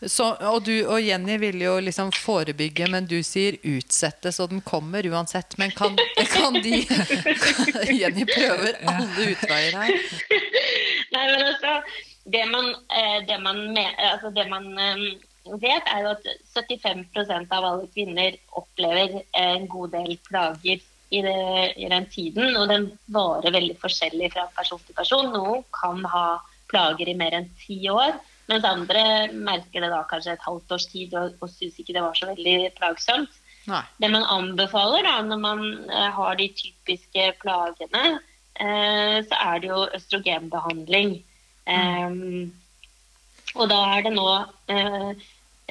Så, 0.02 0.32
og 0.50 0.64
du 0.66 0.74
og 0.90 0.98
Jenny 1.00 1.36
ville 1.38 1.62
jo 1.68 1.76
liksom 1.80 2.10
forebygge, 2.18 2.88
men 2.90 3.06
du 3.06 3.20
sier 3.24 3.60
utsette, 3.62 4.32
så 4.34 4.48
den 4.50 4.60
kommer 4.66 5.06
uansett. 5.06 5.54
Men 5.62 5.70
kan, 5.78 5.94
kan 6.34 6.54
de 6.58 6.80
Jenny 8.02 8.26
prøver 8.26 8.80
alle 8.82 9.28
utveier 9.36 9.78
her. 9.78 9.94
Nei, 11.14 11.26
men 11.28 11.44
altså, 11.52 11.76
det 12.24 12.46
man, 12.52 12.70
eh, 12.94 13.20
det 13.28 13.40
man, 13.42 13.78
altså, 13.78 14.30
det 14.36 14.48
man 14.50 14.68
eh, 14.78 15.04
vet, 15.62 15.90
er 15.90 16.10
at 16.12 16.28
75% 16.54 17.54
av 17.58 17.66
alle 17.66 17.90
kvinner 17.94 18.38
opplever 18.58 19.22
en 19.38 19.68
god 19.68 19.96
del 19.98 20.18
plager 20.28 20.82
i, 21.12 21.22
det, 21.22 21.74
i 21.78 21.90
den 21.90 22.08
tiden. 22.12 22.56
Og 22.58 22.70
den 22.72 22.92
varer 23.12 23.54
veldig 23.58 23.78
forskjellig 23.82 24.32
fra 24.36 24.48
person 24.56 24.82
til 24.86 24.98
person. 24.98 25.32
Noen 25.34 25.66
kan 25.76 26.04
ha 26.14 26.26
plager 26.72 27.10
i 27.10 27.18
mer 27.18 27.36
enn 27.40 27.50
ti 27.60 27.82
år. 27.92 28.16
Mens 28.52 28.66
andre 28.68 29.04
merker 29.32 29.84
det 29.84 29.92
da 29.94 30.02
kanskje 30.10 30.36
et 30.36 30.46
halvt 30.48 30.76
års 30.76 30.88
tid 30.92 31.14
og, 31.20 31.38
og 31.40 31.52
syns 31.54 31.78
ikke 31.80 31.96
det 31.96 32.04
var 32.04 32.18
så 32.18 32.32
veldig 32.32 32.58
plagsomt. 32.78 33.40
Nei. 33.70 33.84
Det 34.02 34.10
man 34.10 34.26
anbefaler 34.26 35.06
da, 35.06 35.20
når 35.26 35.42
man 35.42 35.66
eh, 35.86 36.08
har 36.16 36.38
de 36.40 36.48
typiske 36.58 37.28
plagene, 37.44 38.16
eh, 38.58 39.18
så 39.28 39.38
er 39.38 39.62
det 39.62 39.70
jo 39.70 39.84
østrogenbehandling. 40.00 41.20
Eh, 41.70 42.50
og 43.56 43.68
da 43.72 43.80
er 43.98 44.06
det 44.06 44.14
nå 44.16 44.28
eh, 44.72 45.12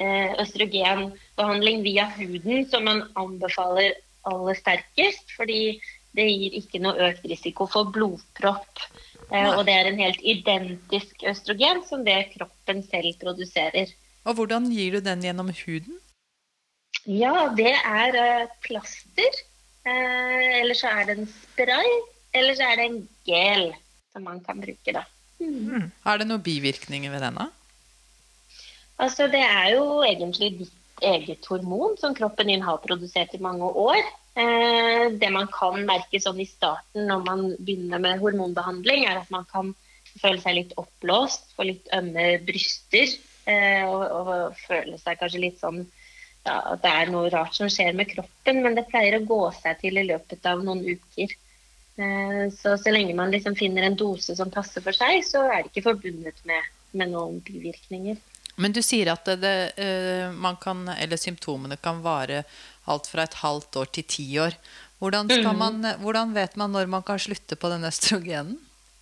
eh, 0.01 0.35
østrogenbehandling 0.43 1.81
via 1.85 2.07
huden 2.17 2.67
som 2.69 2.85
man 2.87 3.03
anbefaler 3.19 3.97
aller 4.29 4.57
sterkest, 4.59 5.33
fordi 5.37 5.79
det 6.17 6.27
gir 6.27 6.57
ikke 6.59 6.81
noe 6.83 7.09
økt 7.09 7.25
risiko 7.31 7.67
for 7.71 7.89
blodpropp. 7.93 8.83
Eh, 9.31 9.49
og 9.49 9.63
det 9.67 9.75
er 9.77 9.89
en 9.89 10.01
helt 10.01 10.21
identisk 10.21 11.23
østrogen 11.31 11.81
som 11.87 12.03
det 12.05 12.33
kroppen 12.35 12.83
selv 12.83 13.15
produserer. 13.21 13.93
Og 14.27 14.37
hvordan 14.37 14.67
gir 14.69 14.97
du 14.97 15.05
den 15.05 15.23
gjennom 15.25 15.49
huden? 15.55 15.97
Ja, 17.09 17.49
det 17.57 17.73
er 17.73 18.49
plaster. 18.61 19.39
Eh, 19.87 20.59
eller 20.59 20.77
så 20.77 20.91
er 20.91 21.07
det 21.07 21.17
en 21.17 21.31
spray. 21.31 21.95
Eller 22.37 22.55
så 22.59 22.67
er 22.67 22.77
det 22.77 22.85
en 22.89 23.01
gel 23.27 23.71
som 24.11 24.27
man 24.27 24.43
kan 24.43 24.61
bruke, 24.61 24.93
da. 24.93 25.07
Er 25.41 26.21
det 26.21 26.27
noen 26.29 26.43
bivirkninger 26.45 27.13
ved 27.13 27.25
denne? 27.25 27.49
Altså, 29.01 29.27
det 29.31 29.41
er 29.41 29.71
jo 29.75 30.01
egentlig 30.05 30.51
ditt 30.59 30.77
eget 31.01 31.47
hormon 31.49 31.95
som 31.97 32.13
kroppen 32.17 32.51
din 32.51 32.61
har 32.61 32.81
produsert 32.83 33.33
i 33.33 33.41
mange 33.41 33.65
år. 33.65 34.01
Eh, 34.37 35.07
det 35.19 35.31
man 35.33 35.49
kan 35.51 35.81
merke 35.87 36.21
sånn 36.21 36.39
i 36.39 36.47
starten 36.47 37.09
når 37.09 37.23
man 37.25 37.41
begynner 37.59 37.99
med 37.99 38.21
hormonbehandling, 38.21 39.07
er 39.09 39.23
at 39.23 39.31
man 39.33 39.47
kan 39.49 39.73
føle 40.21 40.39
seg 40.43 40.55
litt 40.59 40.77
oppblåst, 40.79 41.51
få 41.57 41.67
litt 41.67 41.89
ømme 41.95 42.37
bryster 42.45 43.09
eh, 43.49 43.83
og, 43.87 44.05
og 44.05 44.61
føle 44.67 44.99
seg 45.01 45.19
kanskje 45.19 45.43
litt 45.47 45.59
sånn 45.59 45.81
ja, 46.45 46.55
at 46.73 46.81
det 46.83 46.91
er 46.91 47.11
noe 47.13 47.29
rart 47.33 47.57
som 47.57 47.69
skjer 47.69 47.93
med 47.97 48.09
kroppen, 48.13 48.61
men 48.63 48.77
det 48.77 48.87
pleier 48.89 49.19
å 49.19 49.25
gå 49.27 49.41
seg 49.59 49.81
til 49.81 49.99
i 49.99 50.07
løpet 50.07 50.47
av 50.49 50.63
noen 50.65 50.81
uker. 50.85 51.35
Eh, 51.97 52.45
Så 52.55 52.77
så 52.77 52.91
lenge 52.93 53.15
man 53.15 53.31
liksom 53.31 53.55
finner 53.55 53.83
en 53.83 53.97
dose 53.99 54.35
som 54.35 54.51
passer 54.51 54.83
for 54.83 54.95
seg, 54.95 55.23
så 55.27 55.43
er 55.47 55.63
det 55.63 55.71
ikke 55.71 55.89
forbundet 55.91 56.39
med, 56.47 56.69
med 56.91 57.11
noen 57.11 57.41
bivirkninger. 57.45 58.19
Men 58.61 58.75
du 58.75 58.81
sier 58.83 59.13
at 59.13 59.25
det, 59.25 59.39
det, 59.41 59.55
eh, 59.81 60.31
man 60.31 60.57
kan, 60.61 60.85
eller 60.95 61.17
symptomene 61.19 61.77
kan 61.81 62.01
vare 62.03 62.43
alt 62.91 63.07
fra 63.07 63.23
et 63.23 63.39
halvt 63.41 63.77
år 63.81 63.91
til 63.95 64.07
ti 64.07 64.27
år. 64.39 64.57
Hvordan, 65.01 65.31
man, 65.57 65.81
hvordan 65.97 66.33
vet 66.35 66.55
man 66.61 66.71
når 66.75 66.85
man 66.91 67.03
kan 67.03 67.19
slutte 67.19 67.55
på 67.57 67.71
den 67.73 67.87
østrogenen? 67.87 68.59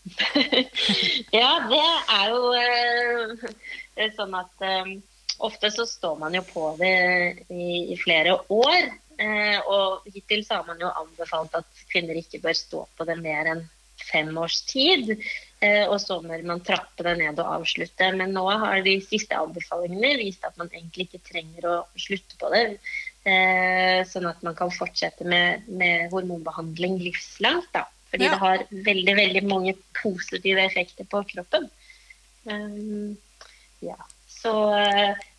Ja, 1.35 1.49
det 1.69 1.81
er 2.15 2.29
jo 2.31 2.53
eh, 2.55 3.49
det 3.97 4.05
er 4.07 4.13
sånn 4.15 4.33
at 4.37 4.63
um, 4.63 4.93
ofte 5.43 5.69
så 5.75 5.83
står 5.87 6.15
man 6.21 6.37
jo 6.37 6.41
på 6.47 6.69
det 6.79 6.93
i, 7.51 7.91
i 7.93 7.97
flere 7.99 8.37
år. 8.47 8.89
Eh, 9.19 9.59
og 9.67 10.07
hittil 10.07 10.45
så 10.47 10.59
har 10.59 10.69
man 10.69 10.79
jo 10.79 10.91
anbefalt 11.01 11.57
at 11.59 11.83
kvinner 11.91 12.17
ikke 12.19 12.39
bør 12.43 12.55
stå 12.55 12.85
på 12.95 13.07
det 13.09 13.17
mer 13.19 13.51
enn 13.51 13.65
fem 14.09 14.31
års 14.39 14.61
tid. 14.69 15.11
Eh, 15.59 15.83
og 15.89 15.97
så 16.01 16.21
må 16.23 16.37
man 16.47 16.63
trappe 16.65 17.03
det 17.05 17.17
ned 17.19 17.39
og 17.41 17.59
avslutte. 17.59 18.09
Men 18.15 18.33
nå 18.35 18.45
har 18.63 18.81
de 18.85 18.95
siste 19.03 19.35
anbefalingene 19.35 20.15
vist 20.21 20.45
at 20.47 20.57
man 20.59 20.71
egentlig 20.71 21.09
ikke 21.09 21.25
trenger 21.31 21.67
å 21.67 21.77
slutte 21.99 22.39
på 22.39 22.51
det. 22.55 22.65
Eh, 23.27 23.99
sånn 24.07 24.29
at 24.29 24.39
man 24.45 24.55
kan 24.55 24.71
fortsette 24.71 25.27
med, 25.27 25.67
med 25.67 26.07
hormonbehandling 26.13 26.99
livslangt. 27.03 27.67
da. 27.75 27.85
Fordi 28.09 28.25
Ja. 28.25 28.31
det 28.31 28.39
har 28.39 28.63
veldig 28.71 29.15
veldig 29.15 29.43
mange 29.45 29.75
positive 30.01 30.63
effekter 30.63 31.05
på 31.05 31.21
kroppen. 31.33 31.69
Um, 32.45 33.17
ja. 33.85 33.99
Så 34.27 34.53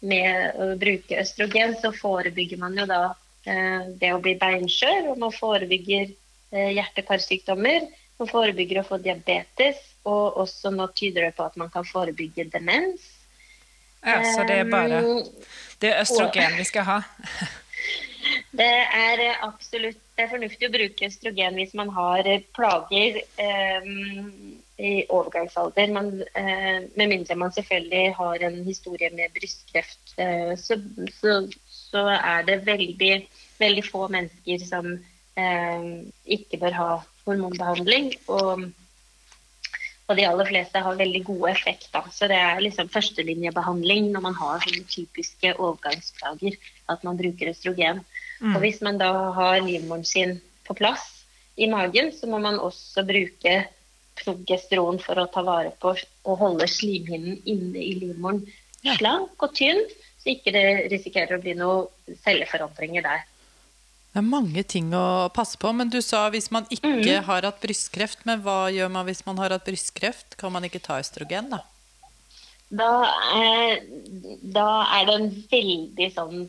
med 0.04 0.54
å 0.60 0.76
bruke 0.78 1.18
østrogen 1.22 1.74
så 1.80 1.90
forebygger 1.96 2.60
man 2.60 2.76
jo 2.78 2.84
da 2.86 3.14
det 3.44 4.12
å 4.14 4.20
bli 4.22 4.34
beinskjør, 4.40 5.12
og 5.12 5.22
man 5.22 5.32
forebygger 5.32 6.10
eh, 6.10 6.72
hjerte-karsykdommer. 6.76 7.88
Man 8.20 8.28
forebygger 8.28 8.82
å 8.82 8.88
få 8.88 9.00
diabetes, 9.00 9.80
og 10.04 10.36
også 10.44 10.72
nå 10.74 10.90
tyder 10.96 11.28
det 11.28 11.34
på 11.38 11.46
at 11.46 11.56
man 11.60 11.72
kan 11.72 11.86
forebygge 11.88 12.50
demens. 12.52 13.06
Ja, 14.04 14.20
så 14.24 14.44
det 14.48 14.62
er 14.62 14.68
bare 14.72 15.00
Det 15.80 15.90
er 15.90 16.00
østrogen 16.00 16.56
vi 16.56 16.64
skal 16.68 16.88
ha. 16.88 17.00
Det 18.52 18.66
er 18.68 19.20
eh, 19.24 19.42
absolutt 19.42 19.98
det 20.20 20.26
er 20.26 20.34
fornuftig 20.34 20.68
å 20.68 20.72
bruke 20.74 21.06
østrogen 21.08 21.54
hvis 21.56 21.70
man 21.78 21.88
har 21.96 22.26
eh, 22.28 22.42
plager 22.52 23.14
eh, 23.40 23.86
i 24.76 24.90
overgangsalder. 25.08 25.92
Man, 25.96 26.10
eh, 26.36 26.82
med 26.92 27.08
mindre 27.08 27.36
man 27.40 27.54
selvfølgelig 27.56 28.14
har 28.18 28.44
en 28.50 28.58
historie 28.66 29.08
med 29.16 29.32
brystkreft, 29.38 30.12
eh, 30.20 30.52
så, 30.60 30.76
så, 31.16 31.38
så 31.90 32.06
er 32.14 32.44
det 32.46 32.62
veldig, 32.66 33.14
veldig 33.60 33.86
få 33.86 34.06
mennesker 34.12 34.66
som 34.66 34.92
eh, 34.94 35.88
ikke 36.38 36.60
bør 36.62 36.76
ha 36.78 36.90
hormonbehandling. 37.26 38.12
Og, 38.30 38.66
og 40.10 40.18
de 40.18 40.26
aller 40.26 40.50
fleste 40.50 40.82
har 40.82 40.98
veldig 40.98 41.22
gode 41.26 41.52
effekter. 41.52 42.06
Så 42.14 42.30
det 42.30 42.38
er 42.38 42.62
liksom 42.62 42.90
førstelinjebehandling 42.92 44.10
når 44.14 44.26
man 44.28 44.38
har 44.38 44.62
sånne 44.64 44.86
typiske 44.90 45.54
overgangsplager, 45.56 46.58
at 46.90 47.06
man 47.06 47.18
bruker 47.18 47.52
østrogen. 47.52 48.04
Og 48.40 48.62
hvis 48.62 48.80
man 48.80 48.96
da 49.00 49.10
har 49.36 49.60
livmoren 49.60 50.06
sin 50.08 50.38
på 50.64 50.74
plass 50.78 51.04
i 51.60 51.68
magen, 51.68 52.08
så 52.14 52.28
må 52.30 52.38
man 52.40 52.56
også 52.62 53.04
bruke 53.04 53.58
progesteron 54.20 55.00
for 55.02 55.20
å 55.20 55.28
ta 55.32 55.42
vare 55.44 55.72
på 55.80 55.92
og 55.96 56.40
holde 56.40 56.68
slimhinnen 56.68 57.40
inne 57.48 57.80
i 57.80 57.94
livmoren 58.00 58.42
slank 58.80 59.44
og 59.44 59.52
tynn, 59.56 59.80
så 60.20 60.34
ikke 60.34 60.52
det 60.54 60.66
risikerer 60.92 61.38
å 61.38 61.42
bli 61.42 61.56
noen 61.56 62.16
celleforandringer 62.24 63.04
der. 63.06 63.26
Det 64.10 64.18
er 64.18 64.26
mange 64.26 64.62
ting 64.66 64.88
å 64.96 65.30
passe 65.30 65.58
på, 65.60 65.70
men 65.76 65.90
du 65.90 66.00
sa 66.02 66.24
hvis 66.34 66.50
man 66.50 66.64
ikke 66.74 67.20
har 67.28 67.46
hatt 67.46 67.60
brystkreft. 67.62 68.24
Men 68.26 68.42
hva 68.42 68.64
gjør 68.74 68.90
man 68.90 69.06
hvis 69.06 69.22
man 69.26 69.38
har 69.38 69.54
hatt 69.54 69.68
brystkreft? 69.68 70.34
Kan 70.40 70.50
man 70.56 70.66
ikke 70.66 70.82
ta 70.82 70.98
østrogen, 70.98 71.52
da? 71.52 71.62
Da, 72.70 72.90
eh, 73.34 73.82
da 74.42 74.66
er 74.98 75.06
det 75.06 75.14
en 75.18 75.30
veldig 75.50 76.08
sånn 76.14 76.42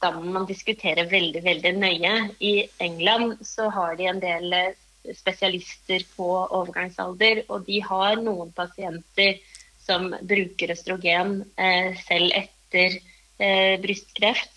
Da 0.00 0.10
må 0.12 0.28
man 0.28 0.44
diskutere 0.46 1.06
veldig, 1.10 1.40
veldig 1.42 1.72
nøye. 1.76 2.10
I 2.38 2.68
England 2.84 3.40
så 3.44 3.66
har 3.74 3.96
de 3.98 4.06
en 4.06 4.20
del 4.22 4.52
eh, 4.54 4.76
spesialister 5.16 6.04
på 6.14 6.28
overgangsalder, 6.44 7.42
og 7.50 7.66
de 7.66 7.80
har 7.82 8.20
noen 8.22 8.52
pasienter 8.54 9.40
som 9.82 10.12
bruker 10.22 10.70
østrogen 10.76 11.40
eh, 11.58 11.98
selv 12.06 12.30
etter 12.30 12.55
eh, 12.74 13.76
brystkreft. 13.80 14.52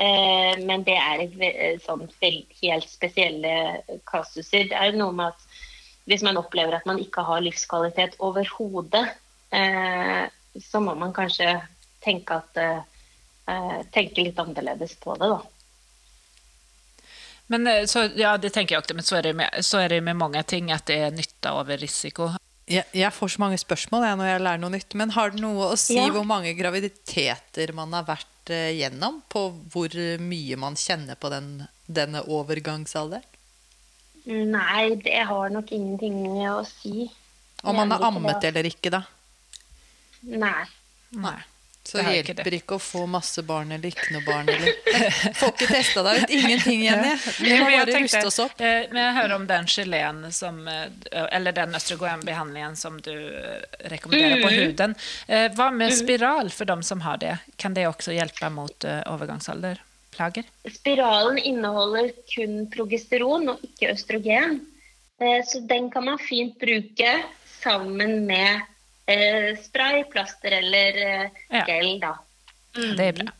Eh, 0.00 0.56
men 0.64 0.84
det 0.86 0.96
er 0.96 1.26
eh, 1.44 1.80
sånn 1.84 2.06
helt 2.22 2.88
spesielle 2.88 3.54
kasuser. 4.08 4.70
Det 4.70 4.76
er 4.78 4.92
jo 4.92 5.02
noe 5.02 5.16
med 5.16 5.34
at 5.34 5.48
hvis 6.10 6.24
man 6.26 6.40
opplever 6.40 6.74
at 6.78 6.86
man 6.88 6.98
ikke 6.98 7.22
har 7.26 7.42
livskvalitet 7.44 8.16
overhodet, 8.24 9.12
eh, 9.52 10.24
så 10.64 10.80
må 10.82 10.96
man 10.98 11.12
kanskje 11.14 11.58
tenke, 12.02 12.40
at, 12.40 12.56
eh, 12.56 12.80
eh, 13.46 13.80
tenke 13.92 14.24
litt 14.24 14.38
annerledes 14.40 14.96
på 14.96 15.14
det, 15.20 15.28
da. 15.28 15.40
Men 17.50 17.66
så, 17.88 18.06
ja, 18.14 18.36
det 18.38 18.52
tenker 18.54 18.76
jeg 18.76 18.82
også, 18.82 18.94
men 18.94 19.04
så 19.04 19.16
er 19.18 19.22
det 19.22 19.36
med, 19.36 19.64
så 19.66 19.78
er 19.82 19.88
det 19.88 20.04
med 20.06 20.16
mange 20.16 20.42
ting 20.42 20.70
at 20.70 20.86
det 20.86 21.00
er 21.02 21.10
nytte 21.10 21.50
over 21.50 21.76
risiko. 21.82 22.28
Jeg, 22.70 22.86
jeg 22.94 23.10
får 23.12 23.32
så 23.34 23.42
mange 23.42 23.58
spørsmål 23.58 24.04
jeg, 24.06 24.18
når 24.20 24.28
jeg 24.30 24.42
lærer 24.46 24.62
noe 24.62 24.74
nytt. 24.76 24.94
Men 24.98 25.12
har 25.16 25.32
det 25.34 25.42
noe 25.42 25.72
å 25.72 25.78
si 25.80 25.96
Ja. 25.98 26.06
hvor 26.14 26.26
mange 26.28 26.52
graviditeter 26.58 27.72
man 27.74 27.92
har 27.96 28.06
vært 28.06 28.52
uh, 28.54 28.70
gjennom? 28.70 29.20
På 29.32 29.48
hvor 29.72 29.94
mye 30.22 30.58
man 30.60 30.78
kjenner 30.78 31.18
på 31.18 31.32
den, 31.34 31.66
denne 31.90 32.22
overgangsalderen? 32.30 33.26
Nei, 34.30 34.94
det 35.00 35.24
har 35.26 35.50
nok 35.50 35.70
ingenting 35.72 36.20
å 36.46 36.60
si. 36.68 37.08
Om 37.64 37.76
man 37.76 37.90
har 37.90 38.04
ammet 38.10 38.44
eller 38.46 38.68
ikke, 38.68 38.92
da? 38.92 39.02
Nei. 40.28 40.66
Nei. 41.16 41.38
Så 41.90 41.98
Det 41.98 42.04
hjelper 42.06 42.20
ikke 42.20 42.34
hjelper 42.36 42.54
ikke 42.60 42.76
å 42.76 42.82
få 42.84 43.00
masse 43.10 43.42
barn 43.42 43.72
eller 43.74 43.90
ikke 43.90 44.12
noe 44.14 44.22
barn. 44.26 44.50
Eller. 44.52 44.76
Får 45.40 45.48
ikke 45.56 45.66
testa 45.72 46.04
deg 46.06 46.20
ut. 46.22 46.34
Ingenting, 46.36 46.84
Jenny. 46.86 47.14
Vi 47.40 47.54
må 47.58 47.64
bare 47.66 47.86
tenkte, 47.88 48.02
ruste 48.20 48.26
oss 48.30 48.38
opp. 48.44 48.60
eh, 48.62 48.84
Men 48.92 49.00
jeg 49.02 49.16
hører 49.18 49.34
om 49.40 49.46
den 49.50 49.66
geleen 49.74 50.20
som 50.36 50.60
eh, 50.70 50.86
Eller 51.34 51.56
den 51.56 51.74
østrogenbehandlingen 51.74 52.76
som 52.78 53.00
du 53.02 53.10
eh, 53.10 53.64
rekommenderer 53.90 54.44
på 54.44 54.52
huden. 54.54 54.94
Eh, 55.26 55.48
Hva 55.58 55.70
med 55.74 55.96
spiral 55.98 56.52
for 56.54 56.70
dem 56.70 56.82
som 56.86 57.02
har 57.08 57.18
det? 57.22 57.34
Kan 57.58 57.74
det 57.74 57.88
også 57.90 58.14
hjelpe 58.14 58.52
mot 58.54 58.86
overgangsalderplager? 59.50 60.44
Spiralen 60.72 61.38
inneholder 61.38 62.10
kun 62.34 62.66
progesteron 62.72 63.48
og 63.54 63.64
ikke 63.66 63.92
østrogen. 63.94 64.60
Eh, 65.20 65.40
Så 65.46 65.60
den 65.66 65.90
kan 65.90 66.04
man 66.06 66.18
fint 66.18 66.58
bruke 66.60 67.14
sammen 67.60 68.26
med 68.26 68.62
spray, 69.64 70.04
plaster 70.12 70.58
eller 70.60 70.98
eh, 71.06 71.44
Ja. 71.50 71.64
gel. 71.66 72.00
Da. 72.02 72.14
Det 72.74 73.06
er 73.06 73.12
bra. 73.12 73.32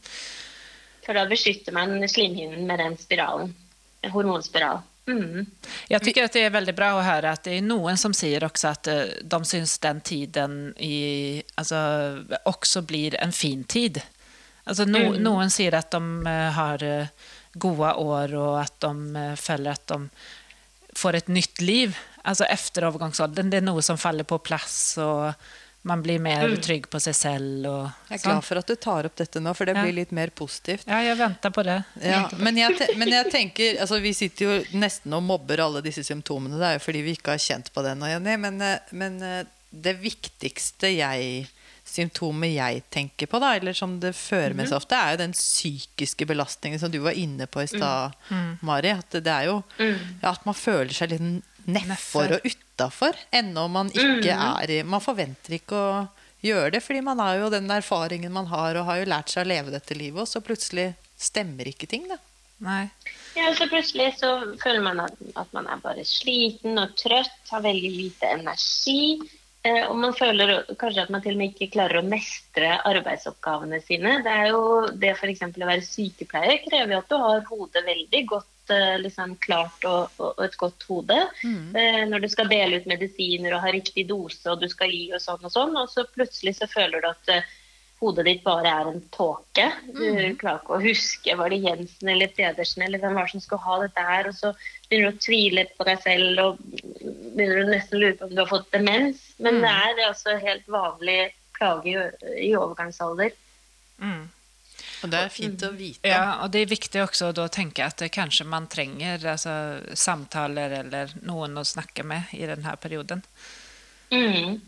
For 1.06 1.16
da 1.16 1.26
beskytter 1.30 1.74
man 1.74 1.96
slimhinnen 2.08 2.66
med 2.66 2.78
den 2.78 2.96
spiralen. 2.98 3.54
En 4.02 4.10
hormonspiral. 4.14 4.80
Mm. 5.10 5.46
Jeg 5.90 6.02
tycker 6.04 6.28
det 6.30 6.42
er 6.44 6.52
veldig 6.54 6.74
bra 6.76 6.92
å 6.94 7.02
høre 7.02 7.32
at 7.34 7.44
det 7.48 7.56
er 7.58 7.66
noen 7.66 7.98
som 7.98 8.12
sier 8.14 8.44
også 8.46 8.70
at 8.70 8.90
eh, 8.90 9.12
de 9.22 9.40
syns 9.48 9.78
den 9.82 10.00
tiden 10.06 10.56
i, 10.78 11.42
altså, 11.58 11.80
også 12.46 12.84
blir 12.86 13.16
en 13.22 13.32
fin 13.34 13.64
tid. 13.64 14.00
Altså, 14.64 14.86
no, 14.86 15.00
Noen 15.18 15.50
sier 15.50 15.74
at 15.78 15.90
de 15.90 16.02
eh, 16.30 16.50
har 16.54 16.84
eh, 16.86 17.30
gode 17.58 17.94
år, 17.98 18.36
og 18.38 18.60
at 18.60 18.76
de 18.84 18.92
eh, 19.18 19.34
føler 19.40 19.74
at 19.74 19.86
de 19.90 19.98
får 21.00 21.18
et 21.20 21.32
nytt 21.32 21.62
liv. 21.64 21.96
Altså 22.24 22.44
etter 22.50 22.84
overgangsalderen. 22.90 23.50
Det 23.50 23.60
er 23.62 23.66
noe 23.66 23.82
som 23.82 23.96
faller 24.00 24.24
på 24.28 24.38
plass, 24.44 24.96
og 25.00 25.32
man 25.88 26.02
blir 26.04 26.18
mer 26.20 26.42
trygg 26.60 26.90
på 26.92 27.00
seg 27.00 27.14
selv. 27.16 27.64
Og, 27.70 27.84
Jeg 28.10 28.18
er 28.18 28.20
sånn. 28.20 28.32
glad 28.34 28.44
for 28.44 28.60
at 28.60 28.66
du 28.68 28.74
tar 28.76 29.06
opp 29.08 29.14
dette 29.16 29.40
nå, 29.40 29.54
for 29.56 29.64
det 29.64 29.74
Ja. 29.76 29.82
blir 29.86 29.94
litt 29.96 30.12
mer 30.12 30.28
positivt. 30.28 30.84
Ja, 30.86 30.98
jeg 31.00 31.16
venter 31.16 31.50
på 31.50 31.64
det. 31.64 31.78
Ja, 32.04 32.28
men, 32.36 32.56
jeg 32.60 32.76
te 32.80 32.90
men 33.00 33.08
jeg 33.08 33.30
tenker 33.32 33.80
altså 33.80 34.00
Vi 34.02 34.12
sitter 34.12 34.44
jo 34.44 34.78
nesten 34.78 35.14
og 35.16 35.22
mobber 35.22 35.62
alle 35.64 35.80
disse 35.80 36.04
symptomene. 36.04 36.58
Det 36.60 36.66
er 36.68 36.76
jo 36.76 36.84
fordi 36.84 37.02
vi 37.02 37.16
ikke 37.16 37.32
har 37.32 37.40
kjent 37.40 37.72
på 37.72 37.82
det 37.86 37.96
nå, 37.96 38.06
Jenny. 38.12 38.36
Men, 38.36 38.60
men 38.92 39.18
det 39.72 39.96
viktigste 40.02 40.92
jeg 40.92 41.48
symptomet 41.90 42.52
jeg 42.54 42.82
tenker 42.92 43.26
på, 43.26 43.40
da, 43.42 43.54
eller 43.56 43.72
som 43.74 43.96
det 44.02 44.12
fører 44.14 44.54
med 44.54 44.68
seg 44.68 44.76
ofte, 44.78 44.94
er 44.94 45.16
jo 45.16 45.22
den 45.24 45.32
psykiske 45.34 46.26
belastningen 46.28 46.78
som 46.78 46.90
du 46.92 47.00
var 47.02 47.16
inne 47.18 47.48
på 47.50 47.64
i 47.64 47.66
stad, 47.66 48.12
Mari. 48.62 48.92
At 48.94 49.10
det 49.16 49.26
er 49.32 49.48
jo 49.48 49.56
ja, 49.80 50.30
at 50.30 50.44
man 50.46 50.54
føler 50.54 50.92
seg 50.94 51.10
litt 51.16 51.24
nedfor 51.74 52.36
og 52.36 52.46
utafor. 52.46 53.18
Ennå 53.34 53.66
man 53.72 53.92
ikke 53.92 54.34
er 54.34 54.74
i 54.74 54.80
Man 54.86 55.04
forventer 55.04 55.56
ikke 55.58 55.76
å 55.76 55.92
gjøre 56.44 56.74
det, 56.76 56.82
fordi 56.84 57.02
man 57.04 57.20
har 57.20 57.36
jo 57.40 57.52
den 57.52 57.70
erfaringen 57.72 58.32
man 58.32 58.48
har, 58.50 58.78
og 58.78 58.88
har 58.88 59.02
jo 59.02 59.10
lært 59.12 59.32
seg 59.32 59.44
å 59.44 59.50
leve 59.50 59.74
dette 59.74 59.96
livet, 59.96 60.22
og 60.22 60.28
så 60.28 60.42
plutselig 60.44 60.92
stemmer 61.20 61.68
ikke 61.68 61.88
ting, 61.90 62.06
da. 62.08 62.16
Nei. 62.60 62.84
Ja, 63.36 63.52
så 63.56 63.66
plutselig 63.70 64.18
så 64.20 64.30
føler 64.60 64.82
man 64.84 65.00
at, 65.04 65.20
at 65.38 65.52
man 65.56 65.68
er 65.70 65.80
bare 65.80 66.04
sliten 66.04 66.80
og 66.80 66.96
trøtt, 67.00 67.36
har 67.52 67.62
veldig 67.64 67.92
lite 67.94 68.32
energi. 68.36 69.20
Eh, 69.62 69.84
og 69.86 69.96
man 70.00 70.14
føler 70.16 70.54
kanskje 70.80 71.04
at 71.04 71.12
man 71.12 71.22
til 71.24 71.36
og 71.36 71.40
med 71.40 71.52
ikke 71.52 71.74
klarer 71.74 72.00
å 72.00 72.08
mestre 72.08 72.72
arbeidsoppgavene 72.88 73.80
sine. 73.84 74.18
Det 74.24 74.32
er 74.32 74.52
jo 74.54 74.62
det 75.02 75.12
f.eks. 75.16 75.44
å 75.48 75.68
være 75.68 75.84
sykepleier 75.84 76.62
krever 76.64 76.96
jo 76.96 77.02
at 77.02 77.12
du 77.12 77.18
har 77.20 77.44
hodet 77.48 77.84
veldig 77.88 78.22
godt 78.32 78.48
liksom 79.02 79.36
klart 79.44 79.84
og, 79.88 80.10
og, 80.18 80.34
og 80.36 80.44
et 80.46 80.58
godt 80.60 80.84
hode. 80.88 81.18
Eh, 81.44 82.02
når 82.10 82.24
du 82.24 82.28
skal 82.32 82.50
dele 82.50 82.80
ut 82.80 82.90
medisiner 82.90 83.56
og 83.56 83.64
ha 83.64 83.72
riktig 83.74 84.06
dose 84.10 84.44
og 84.50 84.62
du 84.62 84.68
skal 84.70 84.92
gi 84.92 85.08
og 85.14 85.22
sånn 85.22 85.46
og 85.46 85.54
sånn, 85.54 85.76
og 85.78 85.90
så 85.92 86.06
plutselig 86.14 86.56
så 86.58 86.70
føler 86.70 87.02
du 87.02 87.10
at 87.10 87.32
eh, 87.34 87.48
hodet 88.00 88.24
ditt 88.26 88.44
bare 88.44 88.70
er 88.70 88.88
en 88.88 89.02
tåke. 89.12 89.66
Du 89.92 90.04
klarer 90.40 90.62
ikke 90.62 90.76
å 90.78 90.80
huske 90.82 91.36
var 91.36 91.52
det 91.52 91.60
Jensen 91.66 92.08
eller 92.08 92.32
Pedersen 92.32 92.86
eller 92.86 93.02
hvem 93.02 93.18
var 93.18 93.28
som 93.28 93.42
skulle 93.44 93.66
ha 93.66 93.76
dette 93.82 94.06
her. 94.06 94.30
Og 94.30 94.38
så 94.38 94.54
begynner 94.88 95.10
du 95.10 95.18
å 95.18 95.24
tvile 95.26 95.66
på 95.76 95.86
deg 95.88 96.02
selv 96.06 96.42
og 96.44 96.62
begynner 96.64 97.60
du 97.60 97.74
nesten 97.74 97.98
å 97.98 98.02
lure 98.04 98.16
på 98.16 98.28
om 98.30 98.34
du 98.34 98.40
har 98.40 98.50
fått 98.50 98.72
demens. 98.72 99.22
Men 99.38 99.60
det 99.64 99.74
er 99.84 100.04
altså 100.08 100.38
helt 100.40 100.68
vanlig 100.72 101.20
plage 101.58 101.92
i, 101.92 101.96
i 102.48 102.52
overgangsalder. 102.56 103.36
Mm. 104.00 104.22
Og 105.00 105.12
det 105.12 105.20
er 105.20 105.32
fint 105.32 105.62
å 105.64 105.70
vite. 105.72 106.08
Ja, 106.08 106.42
og 106.44 106.52
det 106.52 106.64
er 106.64 106.72
viktig 106.72 107.02
også 107.02 107.30
da 107.36 107.46
å 107.48 107.52
tenke 107.52 107.86
at 107.86 108.02
kanskje 108.12 108.46
man 108.48 108.68
trenger 108.70 109.22
altså, 109.32 109.52
samtaler 109.96 110.74
eller 110.82 111.14
noen 111.24 111.56
å 111.56 111.64
snakke 111.66 112.04
med 112.06 112.34
i 112.36 112.44
denne 112.48 112.74
perioden. 112.80 113.22
Mm. 114.12 114.60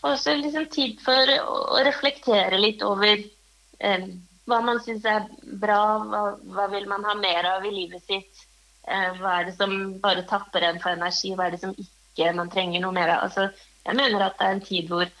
Og 0.00 0.18
så 0.20 0.34
liksom 0.36 0.68
tid 0.72 1.00
for 1.04 1.32
å 1.40 1.80
reflektere 1.86 2.58
litt 2.60 2.84
over 2.84 3.16
eh, 3.16 4.06
hva 4.50 4.60
man 4.64 4.80
syns 4.84 5.06
er 5.08 5.26
bra, 5.62 5.80
hva, 6.04 6.22
hva 6.52 6.68
vil 6.72 6.88
man 6.90 7.04
ha 7.08 7.16
mer 7.16 7.48
av 7.54 7.66
i 7.66 7.72
livet 7.74 8.04
sitt. 8.04 8.44
Eh, 8.88 9.10
hva 9.20 9.38
er 9.38 9.48
det 9.48 9.56
som 9.56 9.74
bare 10.02 10.26
tapper 10.28 10.66
en 10.66 10.80
for 10.82 10.96
energi, 10.96 11.34
hva 11.36 11.48
er 11.48 11.56
det 11.56 11.62
som 11.64 11.74
ikke 11.76 12.32
man 12.36 12.52
trenger 12.52 12.82
noe 12.84 12.96
mer 12.96 13.12
av. 13.14 13.28
Altså, 13.28 13.48
jeg 13.86 13.96
mener 13.96 14.24
at 14.24 14.38
det 14.38 14.46
er 14.46 14.56
en 14.56 14.64
tid 14.64 14.92
hvor 14.92 15.12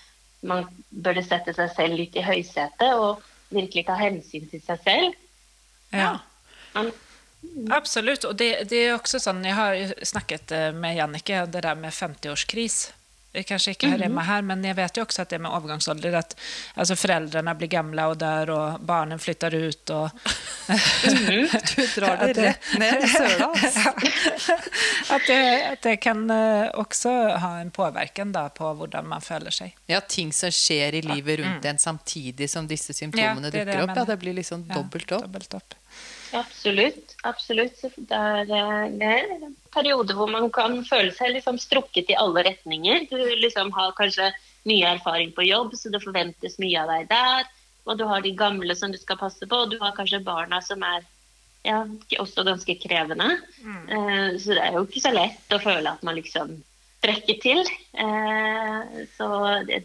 man 0.48 0.64
burde 0.90 1.22
sette 1.24 1.52
seg 1.56 1.72
selv 1.76 2.00
litt 2.00 2.16
i 2.16 2.24
høysetet 2.24 2.96
og 2.96 3.20
virkelig 3.50 3.86
ta 3.86 3.98
hensyn 3.98 4.48
til 4.50 4.62
seg 4.64 4.82
selv. 4.86 5.14
Ja. 5.92 6.16
Man, 6.74 6.92
Absolutt. 7.72 8.24
Og 8.28 8.36
det, 8.38 8.50
det 8.70 8.82
er 8.84 8.94
også 8.94 9.18
sånn 9.22 9.40
Jeg 9.46 9.56
har 9.56 9.78
snakket 10.06 10.52
eh, 10.54 10.70
med 10.76 10.98
Jannike 10.98 11.46
det 11.50 11.64
der 11.64 11.78
med 11.78 11.94
50-årskris. 11.94 12.90
Det 13.30 13.44
kanskje 13.46 13.76
ikke 13.76 13.88
hører 13.92 14.02
hjemme 14.08 14.22
her, 14.26 14.42
men 14.42 14.64
jeg 14.66 14.74
vet 14.74 14.96
jo 14.98 15.04
også 15.04 15.22
at 15.22 15.30
det 15.30 15.38
med 15.38 15.52
overgangsalder 15.54 16.16
at 16.18 16.32
altså, 16.74 16.96
foreldrene 16.98 17.52
blir 17.60 17.70
gamle 17.70 18.06
og 18.10 18.16
dør, 18.18 18.50
og 18.56 18.80
barna 18.88 19.18
flytter 19.22 19.54
ut 19.54 19.92
og 19.94 20.10
Du 21.70 21.84
drar 21.94 22.16
det 22.24 22.34
rett 22.42 22.66
ned 22.78 23.04
i 23.04 23.10
søla. 23.10 23.48
ass. 23.54 23.78
at, 25.10 25.26
det, 25.26 25.38
at 25.72 25.82
det 25.86 25.96
kan 26.02 26.24
eh, 26.30 26.68
også 26.78 27.12
ha 27.42 27.52
en 27.62 27.70
påvirkning 27.74 28.32
da, 28.34 28.48
på 28.54 28.72
hvordan 28.80 29.06
man 29.10 29.22
føler 29.24 29.54
seg. 29.54 29.76
Ja, 29.90 30.00
ting 30.02 30.32
som 30.34 30.50
skjer 30.54 30.98
i 30.98 31.02
livet 31.06 31.40
rundt 31.44 31.70
en 31.70 31.78
samtidig 31.78 32.50
som 32.50 32.66
disse 32.70 32.94
symptomene 32.96 33.46
Ja, 33.46 33.54
det 33.54 33.62
er 33.62 33.70
det 33.70 33.78
dukker 33.78 33.86
opp. 33.90 33.96
Ja, 34.02 34.08
det 34.10 34.18
blir 34.26 34.38
liksom 34.42 34.66
Ja, 34.68 34.74
dobbelt 34.80 35.12
opp. 35.12 35.26
dobbelt 35.28 35.54
opp. 35.58 35.78
Absolutt. 36.32 37.16
absolutt. 37.22 37.80
Det 37.96 38.16
er, 38.16 38.40
eh, 38.40 38.90
det 38.98 39.08
er 39.08 39.32
en 39.34 39.56
periode 39.74 40.14
hvor 40.14 40.30
man 40.30 40.50
kan 40.54 40.80
føle 40.86 41.12
seg 41.14 41.34
liksom 41.34 41.58
strukket 41.58 42.10
i 42.12 42.18
alle 42.18 42.44
retninger. 42.46 43.06
Du 43.10 43.18
liksom 43.18 43.72
har 43.74 43.96
kanskje 43.98 44.30
mye 44.68 44.94
erfaring 44.96 45.32
på 45.32 45.46
jobb, 45.48 45.74
så 45.74 45.90
det 45.90 46.02
forventes 46.04 46.58
mye 46.62 46.82
av 46.82 46.92
deg 46.92 47.08
der. 47.10 47.48
Og 47.88 47.98
du 47.98 48.04
har 48.06 48.22
de 48.22 48.34
gamle 48.36 48.76
som 48.76 48.92
du 48.92 48.98
skal 49.00 49.18
passe 49.18 49.46
på, 49.46 49.62
og 49.64 49.72
du 49.72 49.78
har 49.80 49.96
kanskje 49.96 50.22
barna 50.24 50.60
som 50.62 50.82
er 50.86 51.06
ja, 51.66 51.82
også 52.20 52.44
ganske 52.46 52.76
krevende. 52.82 53.30
Eh, 53.64 54.36
så 54.40 54.54
det 54.56 54.64
er 54.64 54.76
jo 54.78 54.86
ikke 54.86 55.04
så 55.06 55.14
lett 55.16 55.56
å 55.56 55.62
føle 55.62 55.96
at 55.96 56.04
man 56.06 56.18
liksom 56.18 56.60
strekker 57.00 57.40
til. 57.42 57.64
Eh, 57.96 59.02
så 59.16 59.30
det, 59.68 59.82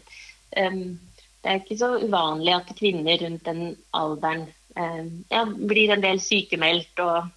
det 0.52 1.50
er 1.50 1.58
ikke 1.60 1.80
så 1.80 1.96
uvanlig 2.04 2.54
at 2.54 2.76
kvinner 2.78 3.18
rundt 3.24 3.48
den 3.48 3.74
alderen 3.96 4.46
ja, 4.76 5.44
blir 5.46 5.92
en 5.94 6.04
del 6.04 6.20
sykemeldt, 6.20 7.00
og, 7.00 7.28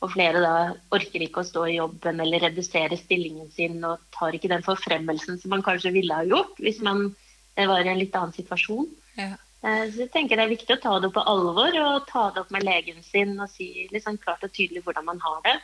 og 0.00 0.12
flere 0.14 0.42
da 0.42 0.54
orker 0.94 1.24
ikke 1.24 1.42
å 1.42 1.48
stå 1.48 1.66
i 1.68 1.76
jobben 1.78 2.22
eller 2.24 2.46
redusere 2.46 2.96
stillingen 3.00 3.50
sin 3.52 3.82
og 3.84 4.00
tar 4.14 4.36
ikke 4.36 4.50
den 4.52 4.64
forfremmelsen 4.66 5.40
som 5.40 5.52
man 5.54 5.64
kanskje 5.66 5.92
ville 5.96 6.14
ha 6.14 6.26
gjort 6.26 6.60
hvis 6.62 6.80
man 6.86 7.10
eh, 7.56 7.66
var 7.68 7.84
i 7.84 7.92
en 7.92 8.00
litt 8.00 8.16
annen 8.16 8.36
situasjon. 8.36 8.88
Ja. 9.18 9.34
Eh, 9.62 9.84
Så 9.90 10.04
jeg 10.04 10.12
tenker 10.14 10.38
Det 10.38 10.46
er 10.46 10.54
viktig 10.54 10.76
å 10.76 10.82
ta 10.82 10.98
det 10.98 11.10
opp 11.10 11.18
på 11.18 11.26
alvor 11.34 11.80
og 11.82 12.06
ta 12.10 12.28
det 12.34 12.44
opp 12.44 12.54
med 12.54 12.66
legen 12.66 13.02
sin 13.02 13.34
og 13.40 13.50
si 13.52 13.88
liksom 13.92 14.20
klart 14.22 14.46
og 14.46 14.54
tydelig 14.54 14.84
hvordan 14.86 15.08
man 15.10 15.20
har 15.24 15.42
det. 15.48 15.56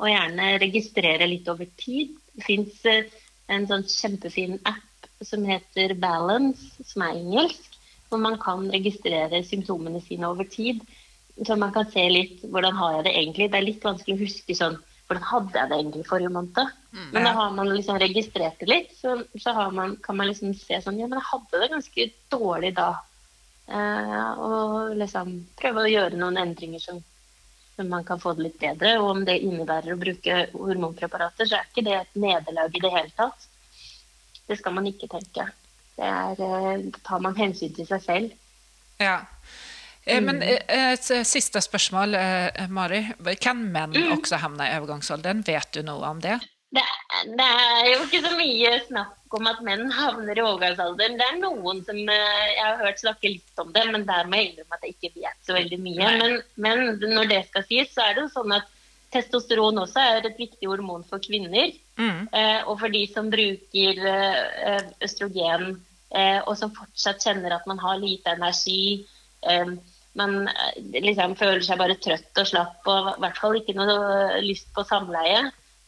Og 0.00 0.08
gjerne 0.08 0.52
registrere 0.62 1.26
litt 1.28 1.48
over 1.52 1.68
tid. 1.76 2.14
Det 2.32 2.46
fins 2.46 2.78
en 3.50 3.66
sånn 3.68 3.84
kjempefin 3.84 4.56
app 4.64 4.86
som 5.26 5.44
heter 5.44 5.92
Balance, 6.00 6.80
som 6.86 7.04
er 7.04 7.18
engelsk. 7.18 7.69
Hvor 8.10 8.20
man 8.20 8.38
kan 8.42 8.66
registrere 8.72 9.42
symptomene 9.46 10.02
sine 10.02 10.28
over 10.28 10.48
tid. 10.50 10.82
Så 11.46 11.56
man 11.56 11.72
kan 11.72 11.86
se 11.90 12.02
litt 12.10 12.42
hvordan 12.44 12.76
har 12.76 12.98
jeg 12.98 13.04
det 13.06 13.16
egentlig. 13.16 13.50
Det 13.50 13.58
er 13.60 13.68
litt 13.68 13.84
vanskelig 13.86 14.16
å 14.18 14.24
huske 14.24 14.56
sånn 14.58 14.80
hvordan 15.10 15.26
hadde 15.26 15.58
jeg 15.58 15.70
det 15.70 15.76
egentlig 15.80 16.06
forrige 16.06 16.30
måned. 16.30 16.74
Men 17.10 17.24
da 17.26 17.30
har 17.34 17.54
man 17.54 17.70
liksom 17.74 17.96
registrert 17.98 18.60
det 18.62 18.68
litt, 18.70 18.92
så, 18.94 19.16
så 19.42 19.54
har 19.56 19.72
man, 19.74 19.96
kan 20.04 20.18
man 20.18 20.30
liksom 20.30 20.52
se 20.54 20.78
sånn 20.84 21.00
Ja, 21.00 21.08
men 21.10 21.18
jeg 21.18 21.26
hadde 21.32 21.62
det 21.62 21.70
ganske 21.72 22.06
dårlig 22.30 22.70
da. 22.76 22.90
Eh, 23.70 24.30
og 24.38 24.94
liksom 24.98 25.32
prøve 25.58 25.82
å 25.82 25.90
gjøre 25.90 26.18
noen 26.18 26.38
endringer 26.38 26.82
som, 26.82 27.00
som 27.74 27.90
man 27.90 28.06
kan 28.06 28.22
få 28.22 28.36
det 28.38 28.46
litt 28.46 28.60
bedre. 28.62 28.96
Og 29.02 29.10
om 29.16 29.24
det 29.26 29.40
innebærer 29.42 29.96
å 29.96 29.98
bruke 29.98 30.44
hormonpreparater, 30.54 31.50
så 31.50 31.58
er 31.58 31.66
ikke 31.66 31.86
det 31.86 31.96
et 31.98 32.20
nederlag 32.26 32.74
i 32.74 32.84
det 32.86 32.94
hele 32.94 33.14
tatt. 33.18 33.48
Det 34.46 34.58
skal 34.58 34.78
man 34.78 34.86
ikke 34.90 35.10
tenke. 35.10 35.46
Det 36.00 36.08
er, 36.08 36.40
eh, 36.40 36.86
Da 36.90 37.04
tar 37.04 37.20
man 37.20 37.36
hensyn 37.36 37.74
til 37.76 37.88
seg 37.88 38.06
selv. 38.06 38.38
Ja. 39.00 39.20
Eh, 40.04 40.20
Men 40.20 40.42
eh, 40.42 40.60
et 40.92 41.10
eh, 41.10 41.26
siste 41.28 41.60
spørsmål, 41.62 42.16
Mari. 42.72 43.04
Kan 43.40 43.62
menn 43.72 43.96
også 44.16 44.40
havne 44.40 44.70
i 44.70 44.78
overgangsalderen? 44.78 45.44
Vet 45.46 45.76
du 45.76 45.84
noe 45.86 46.14
om 46.14 46.22
det? 46.22 46.38
Det, 46.70 46.84
det 47.34 47.46
er 47.46 47.86
jo 47.90 48.04
ikke 48.06 48.22
så 48.22 48.30
mye 48.38 48.74
snakk 48.86 49.34
om 49.34 49.46
at 49.50 49.62
menn 49.66 49.88
havner 49.94 50.38
i 50.38 50.42
overgangsalderen. 50.44 51.16
Det 51.18 51.26
er 51.26 51.40
noen 51.42 51.80
som 51.86 51.98
jeg 51.98 52.58
har 52.60 52.78
hørt 52.80 53.02
snakke 53.02 53.32
litt 53.32 53.62
om 53.62 53.72
det, 53.74 53.84
men 53.90 54.06
der 54.06 54.28
må 54.30 54.38
jeg 54.38 54.52
innrømme 54.52 54.78
at 54.78 54.86
jeg 54.86 54.96
ikke 54.96 55.14
vet 55.18 55.46
så 55.46 55.56
veldig 55.56 55.80
mye. 55.82 56.12
Men, 56.22 56.36
men, 56.62 56.84
når 57.02 57.30
det 57.30 57.40
skal 57.48 57.66
sies, 57.66 57.90
så 57.94 58.06
er 58.06 58.16
det 58.16 58.26
jo 58.26 58.32
sånn 58.38 58.56
at 58.58 58.70
testosteron 59.10 59.82
også 59.82 60.02
er 60.02 60.30
et 60.30 60.38
viktig 60.38 60.70
hormon 60.70 61.02
for 61.10 61.22
kvinner. 61.22 61.74
Mm. 61.98 62.28
Og 62.70 62.76
for 62.78 62.94
de 62.94 63.00
som 63.10 63.30
bruker 63.30 63.98
østrogen, 65.02 65.80
og 66.10 66.56
som 66.58 66.74
fortsatt 66.74 67.22
kjenner 67.22 67.54
at 67.54 67.66
man 67.70 67.78
har 67.82 68.00
lite 68.02 68.34
energi. 68.34 69.06
Eh, 69.46 69.72
man 70.18 70.48
liksom 70.90 71.36
føler 71.38 71.62
seg 71.62 71.78
bare 71.78 71.98
trøtt 72.02 72.40
og 72.42 72.48
slapp 72.50 72.88
og 72.90 73.12
i 73.12 73.20
hvert 73.22 73.38
fall 73.38 73.58
ikke 73.60 73.76
noe 73.78 74.40
lyst 74.42 74.72
på 74.74 74.84
samleie. 74.88 75.44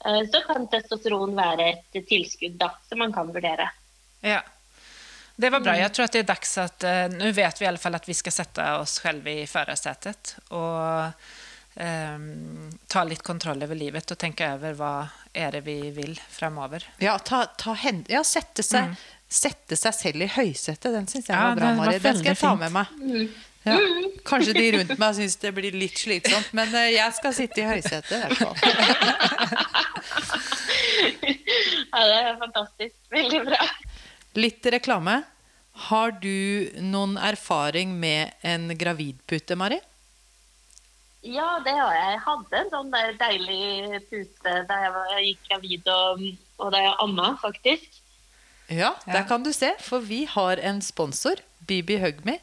Eh, 0.06 0.22
så 0.30 0.42
kan 0.46 0.66
testosteron 0.70 1.36
være 1.38 1.68
et 1.72 2.02
tilskudd 2.08 2.58
da, 2.60 2.72
som 2.88 3.02
man 3.02 3.14
kan 3.14 3.30
vurdere. 3.34 3.68
Ja. 4.22 4.42
Det 5.36 5.50
var 5.50 5.62
bra. 5.64 5.72
Mm. 5.72 5.80
Jeg 5.80 5.92
tror 5.96 6.06
at 6.06 6.14
det 6.14 6.20
er 6.22 6.28
dags 6.28 6.50
at 6.60 6.84
uh, 6.84 7.06
Nå 7.10 7.30
vet 7.34 7.60
vi 7.60 7.64
i 7.64 7.68
alle 7.70 7.80
fall 7.80 7.96
at 7.96 8.04
vi 8.06 8.14
skal 8.14 8.34
sette 8.34 8.66
oss 8.78 8.98
selv 9.00 9.26
i 9.26 9.40
førersetet 9.48 10.34
og 10.52 11.14
um, 11.74 12.70
ta 12.88 13.04
litt 13.04 13.22
kontroll 13.22 13.62
over 13.64 13.78
livet 13.78 14.14
og 14.14 14.18
tenke 14.20 14.48
over 14.54 14.76
hva 14.78 14.92
er 15.32 15.56
det 15.56 15.62
vi 15.66 15.78
vil 15.96 16.18
fremover. 16.30 16.84
Ja, 17.02 17.16
ta, 17.18 17.44
ta 17.58 17.76
hen, 17.78 18.04
ja 18.12 18.22
sette, 18.26 18.64
seg, 18.66 18.92
mm. 18.92 18.98
sette, 19.28 19.78
seg, 19.80 19.96
selv 19.96 20.26
i 20.26 20.30
høysetet. 20.34 20.90
Den 20.92 21.08
syns 21.08 21.30
jeg 21.30 21.36
ja, 21.36 21.48
var 21.48 21.56
bra, 21.60 21.72
Mari. 21.78 21.98
Den 22.02 22.20
skal 22.20 22.34
jeg 22.34 22.42
ta 22.42 22.54
med 22.60 22.76
meg. 22.76 22.86
Mm. 23.00 23.32
Ja. 23.62 23.76
Kanskje 24.26 24.52
de 24.56 24.64
rundt 24.74 24.96
meg 24.98 25.14
syns 25.14 25.36
det 25.38 25.52
blir 25.54 25.74
litt 25.78 26.00
slitsomt, 26.00 26.48
men 26.56 26.72
eh, 26.74 26.96
jeg 26.96 27.14
skal 27.14 27.34
sitte 27.36 27.62
i 27.62 27.68
høysetet 27.68 28.10
i 28.16 28.18
hvert 28.24 28.38
fall. 28.40 28.56
ja, 31.92 32.00
det 32.00 32.16
er 32.16 32.40
fantastisk. 32.40 32.96
Veldig 33.14 33.40
bra. 33.46 33.60
Litt 34.42 34.66
reklame. 34.74 35.20
Har 35.88 36.10
du 36.20 36.68
noen 36.84 37.14
erfaring 37.16 37.94
med 38.00 38.34
en 38.44 38.74
gravidpute, 38.78 39.56
Mari? 39.56 39.78
Ja, 41.22 41.60
det 41.62 41.74
har 41.76 41.92
jeg. 41.94 42.06
Jeg 42.16 42.22
hadde 42.24 42.58
en 42.58 42.70
sånn 42.72 42.88
der 42.90 43.12
deilig 43.20 44.00
pute 44.10 44.54
da 44.66 44.78
jeg, 44.82 44.94
var, 44.94 45.10
jeg 45.14 45.26
gikk 45.28 45.44
gravid 45.50 45.90
og, 45.94 46.24
og 46.58 46.72
da 46.74 46.80
jeg 46.82 46.96
amma, 47.04 47.28
faktisk. 47.42 48.00
Ja, 48.72 48.94
der 49.06 49.26
kan 49.28 49.44
du 49.44 49.52
se. 49.54 49.72
For 49.82 50.02
vi 50.02 50.24
har 50.30 50.58
en 50.62 50.80
sponsor, 50.82 51.42
Bibi 51.68 52.00
Hugme. 52.02 52.38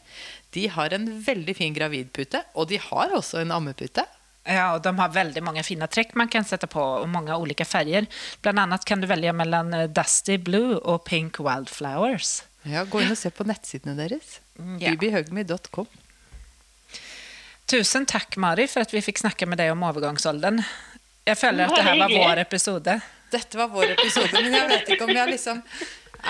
De 0.56 0.68
har 0.72 0.94
en 0.96 1.10
veldig 1.26 1.56
fin 1.58 1.76
gravidpute, 1.76 2.42
og 2.56 2.70
de 2.72 2.80
har 2.82 3.13
også 3.18 3.42
en 3.44 3.52
ammepute. 3.56 4.06
Ja, 4.50 4.72
og 4.76 4.84
de 4.86 4.94
har 4.98 5.12
veldig 5.13 5.42
mange 5.46 5.63
fine 5.68 5.86
trekk 5.92 6.15
man 6.18 6.32
kan 6.32 6.48
sette 6.48 6.70
på, 6.72 6.82
og 6.82 7.10
mange 7.12 7.36
ulike 7.38 7.68
farger. 7.68 8.08
Blant 8.42 8.63
annet 8.63 8.86
kan 8.88 9.02
du 9.04 9.10
velge 9.10 9.34
mellom 9.36 9.74
eh, 9.76 9.89
Dusty 9.92 10.39
Blue 10.42 10.80
og 10.80 11.04
Pink 11.10 11.42
Wildflowers. 11.44 12.39
Ja, 12.68 12.86
Gå 12.88 13.04
inn 13.04 13.13
og 13.13 13.20
se 13.20 13.32
på 13.34 13.46
nettsidene 13.48 13.96
deres. 14.00 14.39
Mm, 14.58 14.80
ja. 14.82 14.96
Tusen 17.69 18.05
takk, 18.10 18.34
Mari, 18.41 18.65
for 18.65 18.82
at 18.82 18.93
vi 18.93 19.01
fikk 19.05 19.19
snakke 19.21 19.45
med 19.45 19.60
deg 19.62 19.69
om 19.75 19.84
overgangsalderen. 19.86 20.58
Jeg 21.29 21.38
føler 21.38 21.69
at 21.69 21.77
dette 21.77 21.95
var 21.99 22.13
vår 22.15 22.41
episode. 22.41 22.95
Dette 23.29 23.58
var 23.60 23.67
vår 23.69 23.91
episode, 23.93 24.32
men 24.41 24.55
jeg 24.58 24.69
vet 24.71 24.93
ikke 24.95 25.05
om 25.05 25.12
jeg 25.13 25.29
liksom 25.36 25.60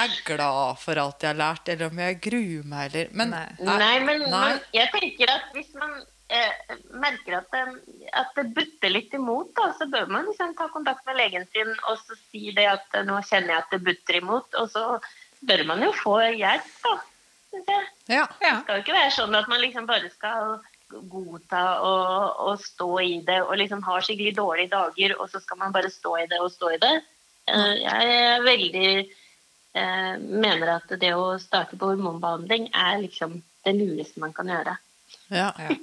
er 0.04 0.16
glad 0.28 0.82
for 0.82 1.00
alt 1.00 1.24
jeg 1.24 1.32
har 1.32 1.40
lært, 1.40 1.70
eller 1.72 1.88
om 1.88 2.02
jeg 2.04 2.18
gruer 2.26 2.66
meg, 2.68 2.90
eller 2.90 3.14
men, 3.16 3.32
Nei, 3.32 3.78
nei 3.80 3.94
men 4.04 4.26
nei. 4.28 4.50
Jeg 4.76 4.92
tenker 4.92 5.32
at 5.32 5.54
hvis 5.56 5.70
man 5.80 5.94
eh, 6.28 6.74
merker 7.06 7.38
at 7.40 7.48
det, 7.56 7.64
at 8.20 8.36
det, 8.36 8.46
butter 8.58 8.92
litt 8.92 9.16
imot, 9.16 9.54
da, 9.58 9.70
så 9.80 9.88
bør 9.92 10.12
man 10.12 10.28
liksom 10.28 10.52
ta 10.60 10.68
kontakt 10.74 11.08
med 11.08 11.22
legen 11.22 11.48
sin 11.54 11.72
og 11.90 12.02
så 12.04 12.18
si 12.20 12.52
det 12.58 12.68
at 12.70 13.00
eh, 13.00 13.08
nå 13.08 13.22
kjenner 13.30 13.56
jeg 13.56 13.64
at 13.64 13.78
det 13.78 13.80
butter 13.88 14.20
imot. 14.20 14.60
Og 14.60 14.68
så 14.76 14.84
bør 15.48 15.64
man 15.72 15.88
jo 15.88 15.94
få 16.04 16.20
hjelp, 16.36 16.68
da. 16.84 16.98
Ja. 18.12 18.28
Det 18.28 18.52
skal 18.66 18.76
jo 18.76 18.84
ikke 18.84 18.98
være 19.00 19.16
sånn 19.16 19.40
at 19.40 19.48
man 19.50 19.64
liksom 19.64 19.88
bare 19.90 20.12
skal 20.14 20.60
godta 20.90 21.64
og, 21.86 22.40
og, 22.48 22.60
stå 22.64 22.90
i 23.04 23.16
det 23.26 23.40
og 23.44 23.56
liksom 23.62 23.84
har 23.86 24.04
skikkelig 24.06 24.36
dårlige 24.38 24.74
dager, 24.74 25.16
og 25.20 25.30
så 25.32 25.42
skal 25.44 25.62
man 25.62 25.74
bare 25.76 25.92
stå 25.94 26.16
i 26.24 26.28
det 26.32 26.42
og 26.42 26.52
stå 26.54 26.74
i 26.76 26.82
det. 26.82 26.96
Eh, 27.50 27.74
jeg 27.84 28.18
er 28.18 28.46
veldig 28.46 28.92
eh, 28.98 30.14
mener 30.20 30.76
at 30.80 30.94
det 31.02 31.14
å 31.16 31.32
starte 31.42 31.80
på 31.80 31.92
hormonbehandling 31.94 32.70
er 32.74 33.02
liksom 33.06 33.40
det 33.66 33.76
lureste 33.78 34.22
man 34.24 34.36
kan 34.36 34.50
gjøre. 34.50 34.78
Ja, 35.30 35.52
ja. 35.58 35.76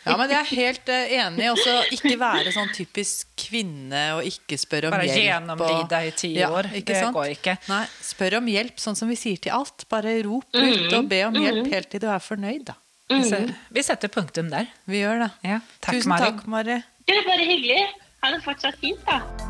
Ja, 0.00 0.14
men 0.16 0.30
jeg 0.32 0.38
er 0.38 0.48
helt 0.56 0.88
uh, 0.88 1.10
enig. 1.12 1.46
Også 1.52 1.74
ikke 1.92 2.14
være 2.16 2.52
sånn 2.54 2.70
typisk 2.72 3.28
kvinne 3.38 4.00
og 4.16 4.24
ikke 4.24 4.56
spørre 4.56 4.88
om 4.88 4.94
Bare 4.96 5.04
hjelp. 5.04 5.18
Bare 5.18 5.26
gjennomlide 5.26 6.00
i 6.06 6.14
ti 6.16 6.30
år. 6.46 6.70
Ja, 6.72 6.84
det 6.88 7.00
sant? 7.02 7.16
går 7.18 7.34
ikke. 7.34 7.56
Nei, 7.68 7.82
spør 8.08 8.38
om 8.38 8.48
hjelp, 8.48 8.80
sånn 8.80 8.96
som 8.96 9.12
vi 9.12 9.18
sier 9.20 9.42
til 9.44 9.52
alt. 9.52 9.84
Bare 9.92 10.16
rop 10.24 10.48
ut 10.56 10.86
mm. 10.88 10.94
og 10.96 11.10
be 11.10 11.20
om 11.28 11.36
hjelp 11.36 11.66
mm. 11.66 11.72
helt 11.74 11.92
til 11.92 12.00
du 12.00 12.08
er 12.08 12.24
fornøyd, 12.24 12.70
da. 12.72 12.78
Mm. 13.10 13.54
Vi 13.74 13.82
setter 13.82 14.08
punktum 14.08 14.50
der. 14.52 14.70
Vi 14.86 15.02
gjør 15.02 15.24
det. 15.24 15.30
Ja, 15.42 15.60
takk, 15.80 15.96
Tusen 15.98 16.12
Mari. 16.14 16.30
takk, 16.30 16.46
Mari. 16.46 16.80
Det 17.08 17.16
er 17.18 17.26
bare 17.26 17.46
hyggelig. 17.48 17.86
Ha 18.22 18.30
det 18.36 18.42
fortsatt 18.44 18.78
fint, 18.78 19.02
da. 19.08 19.49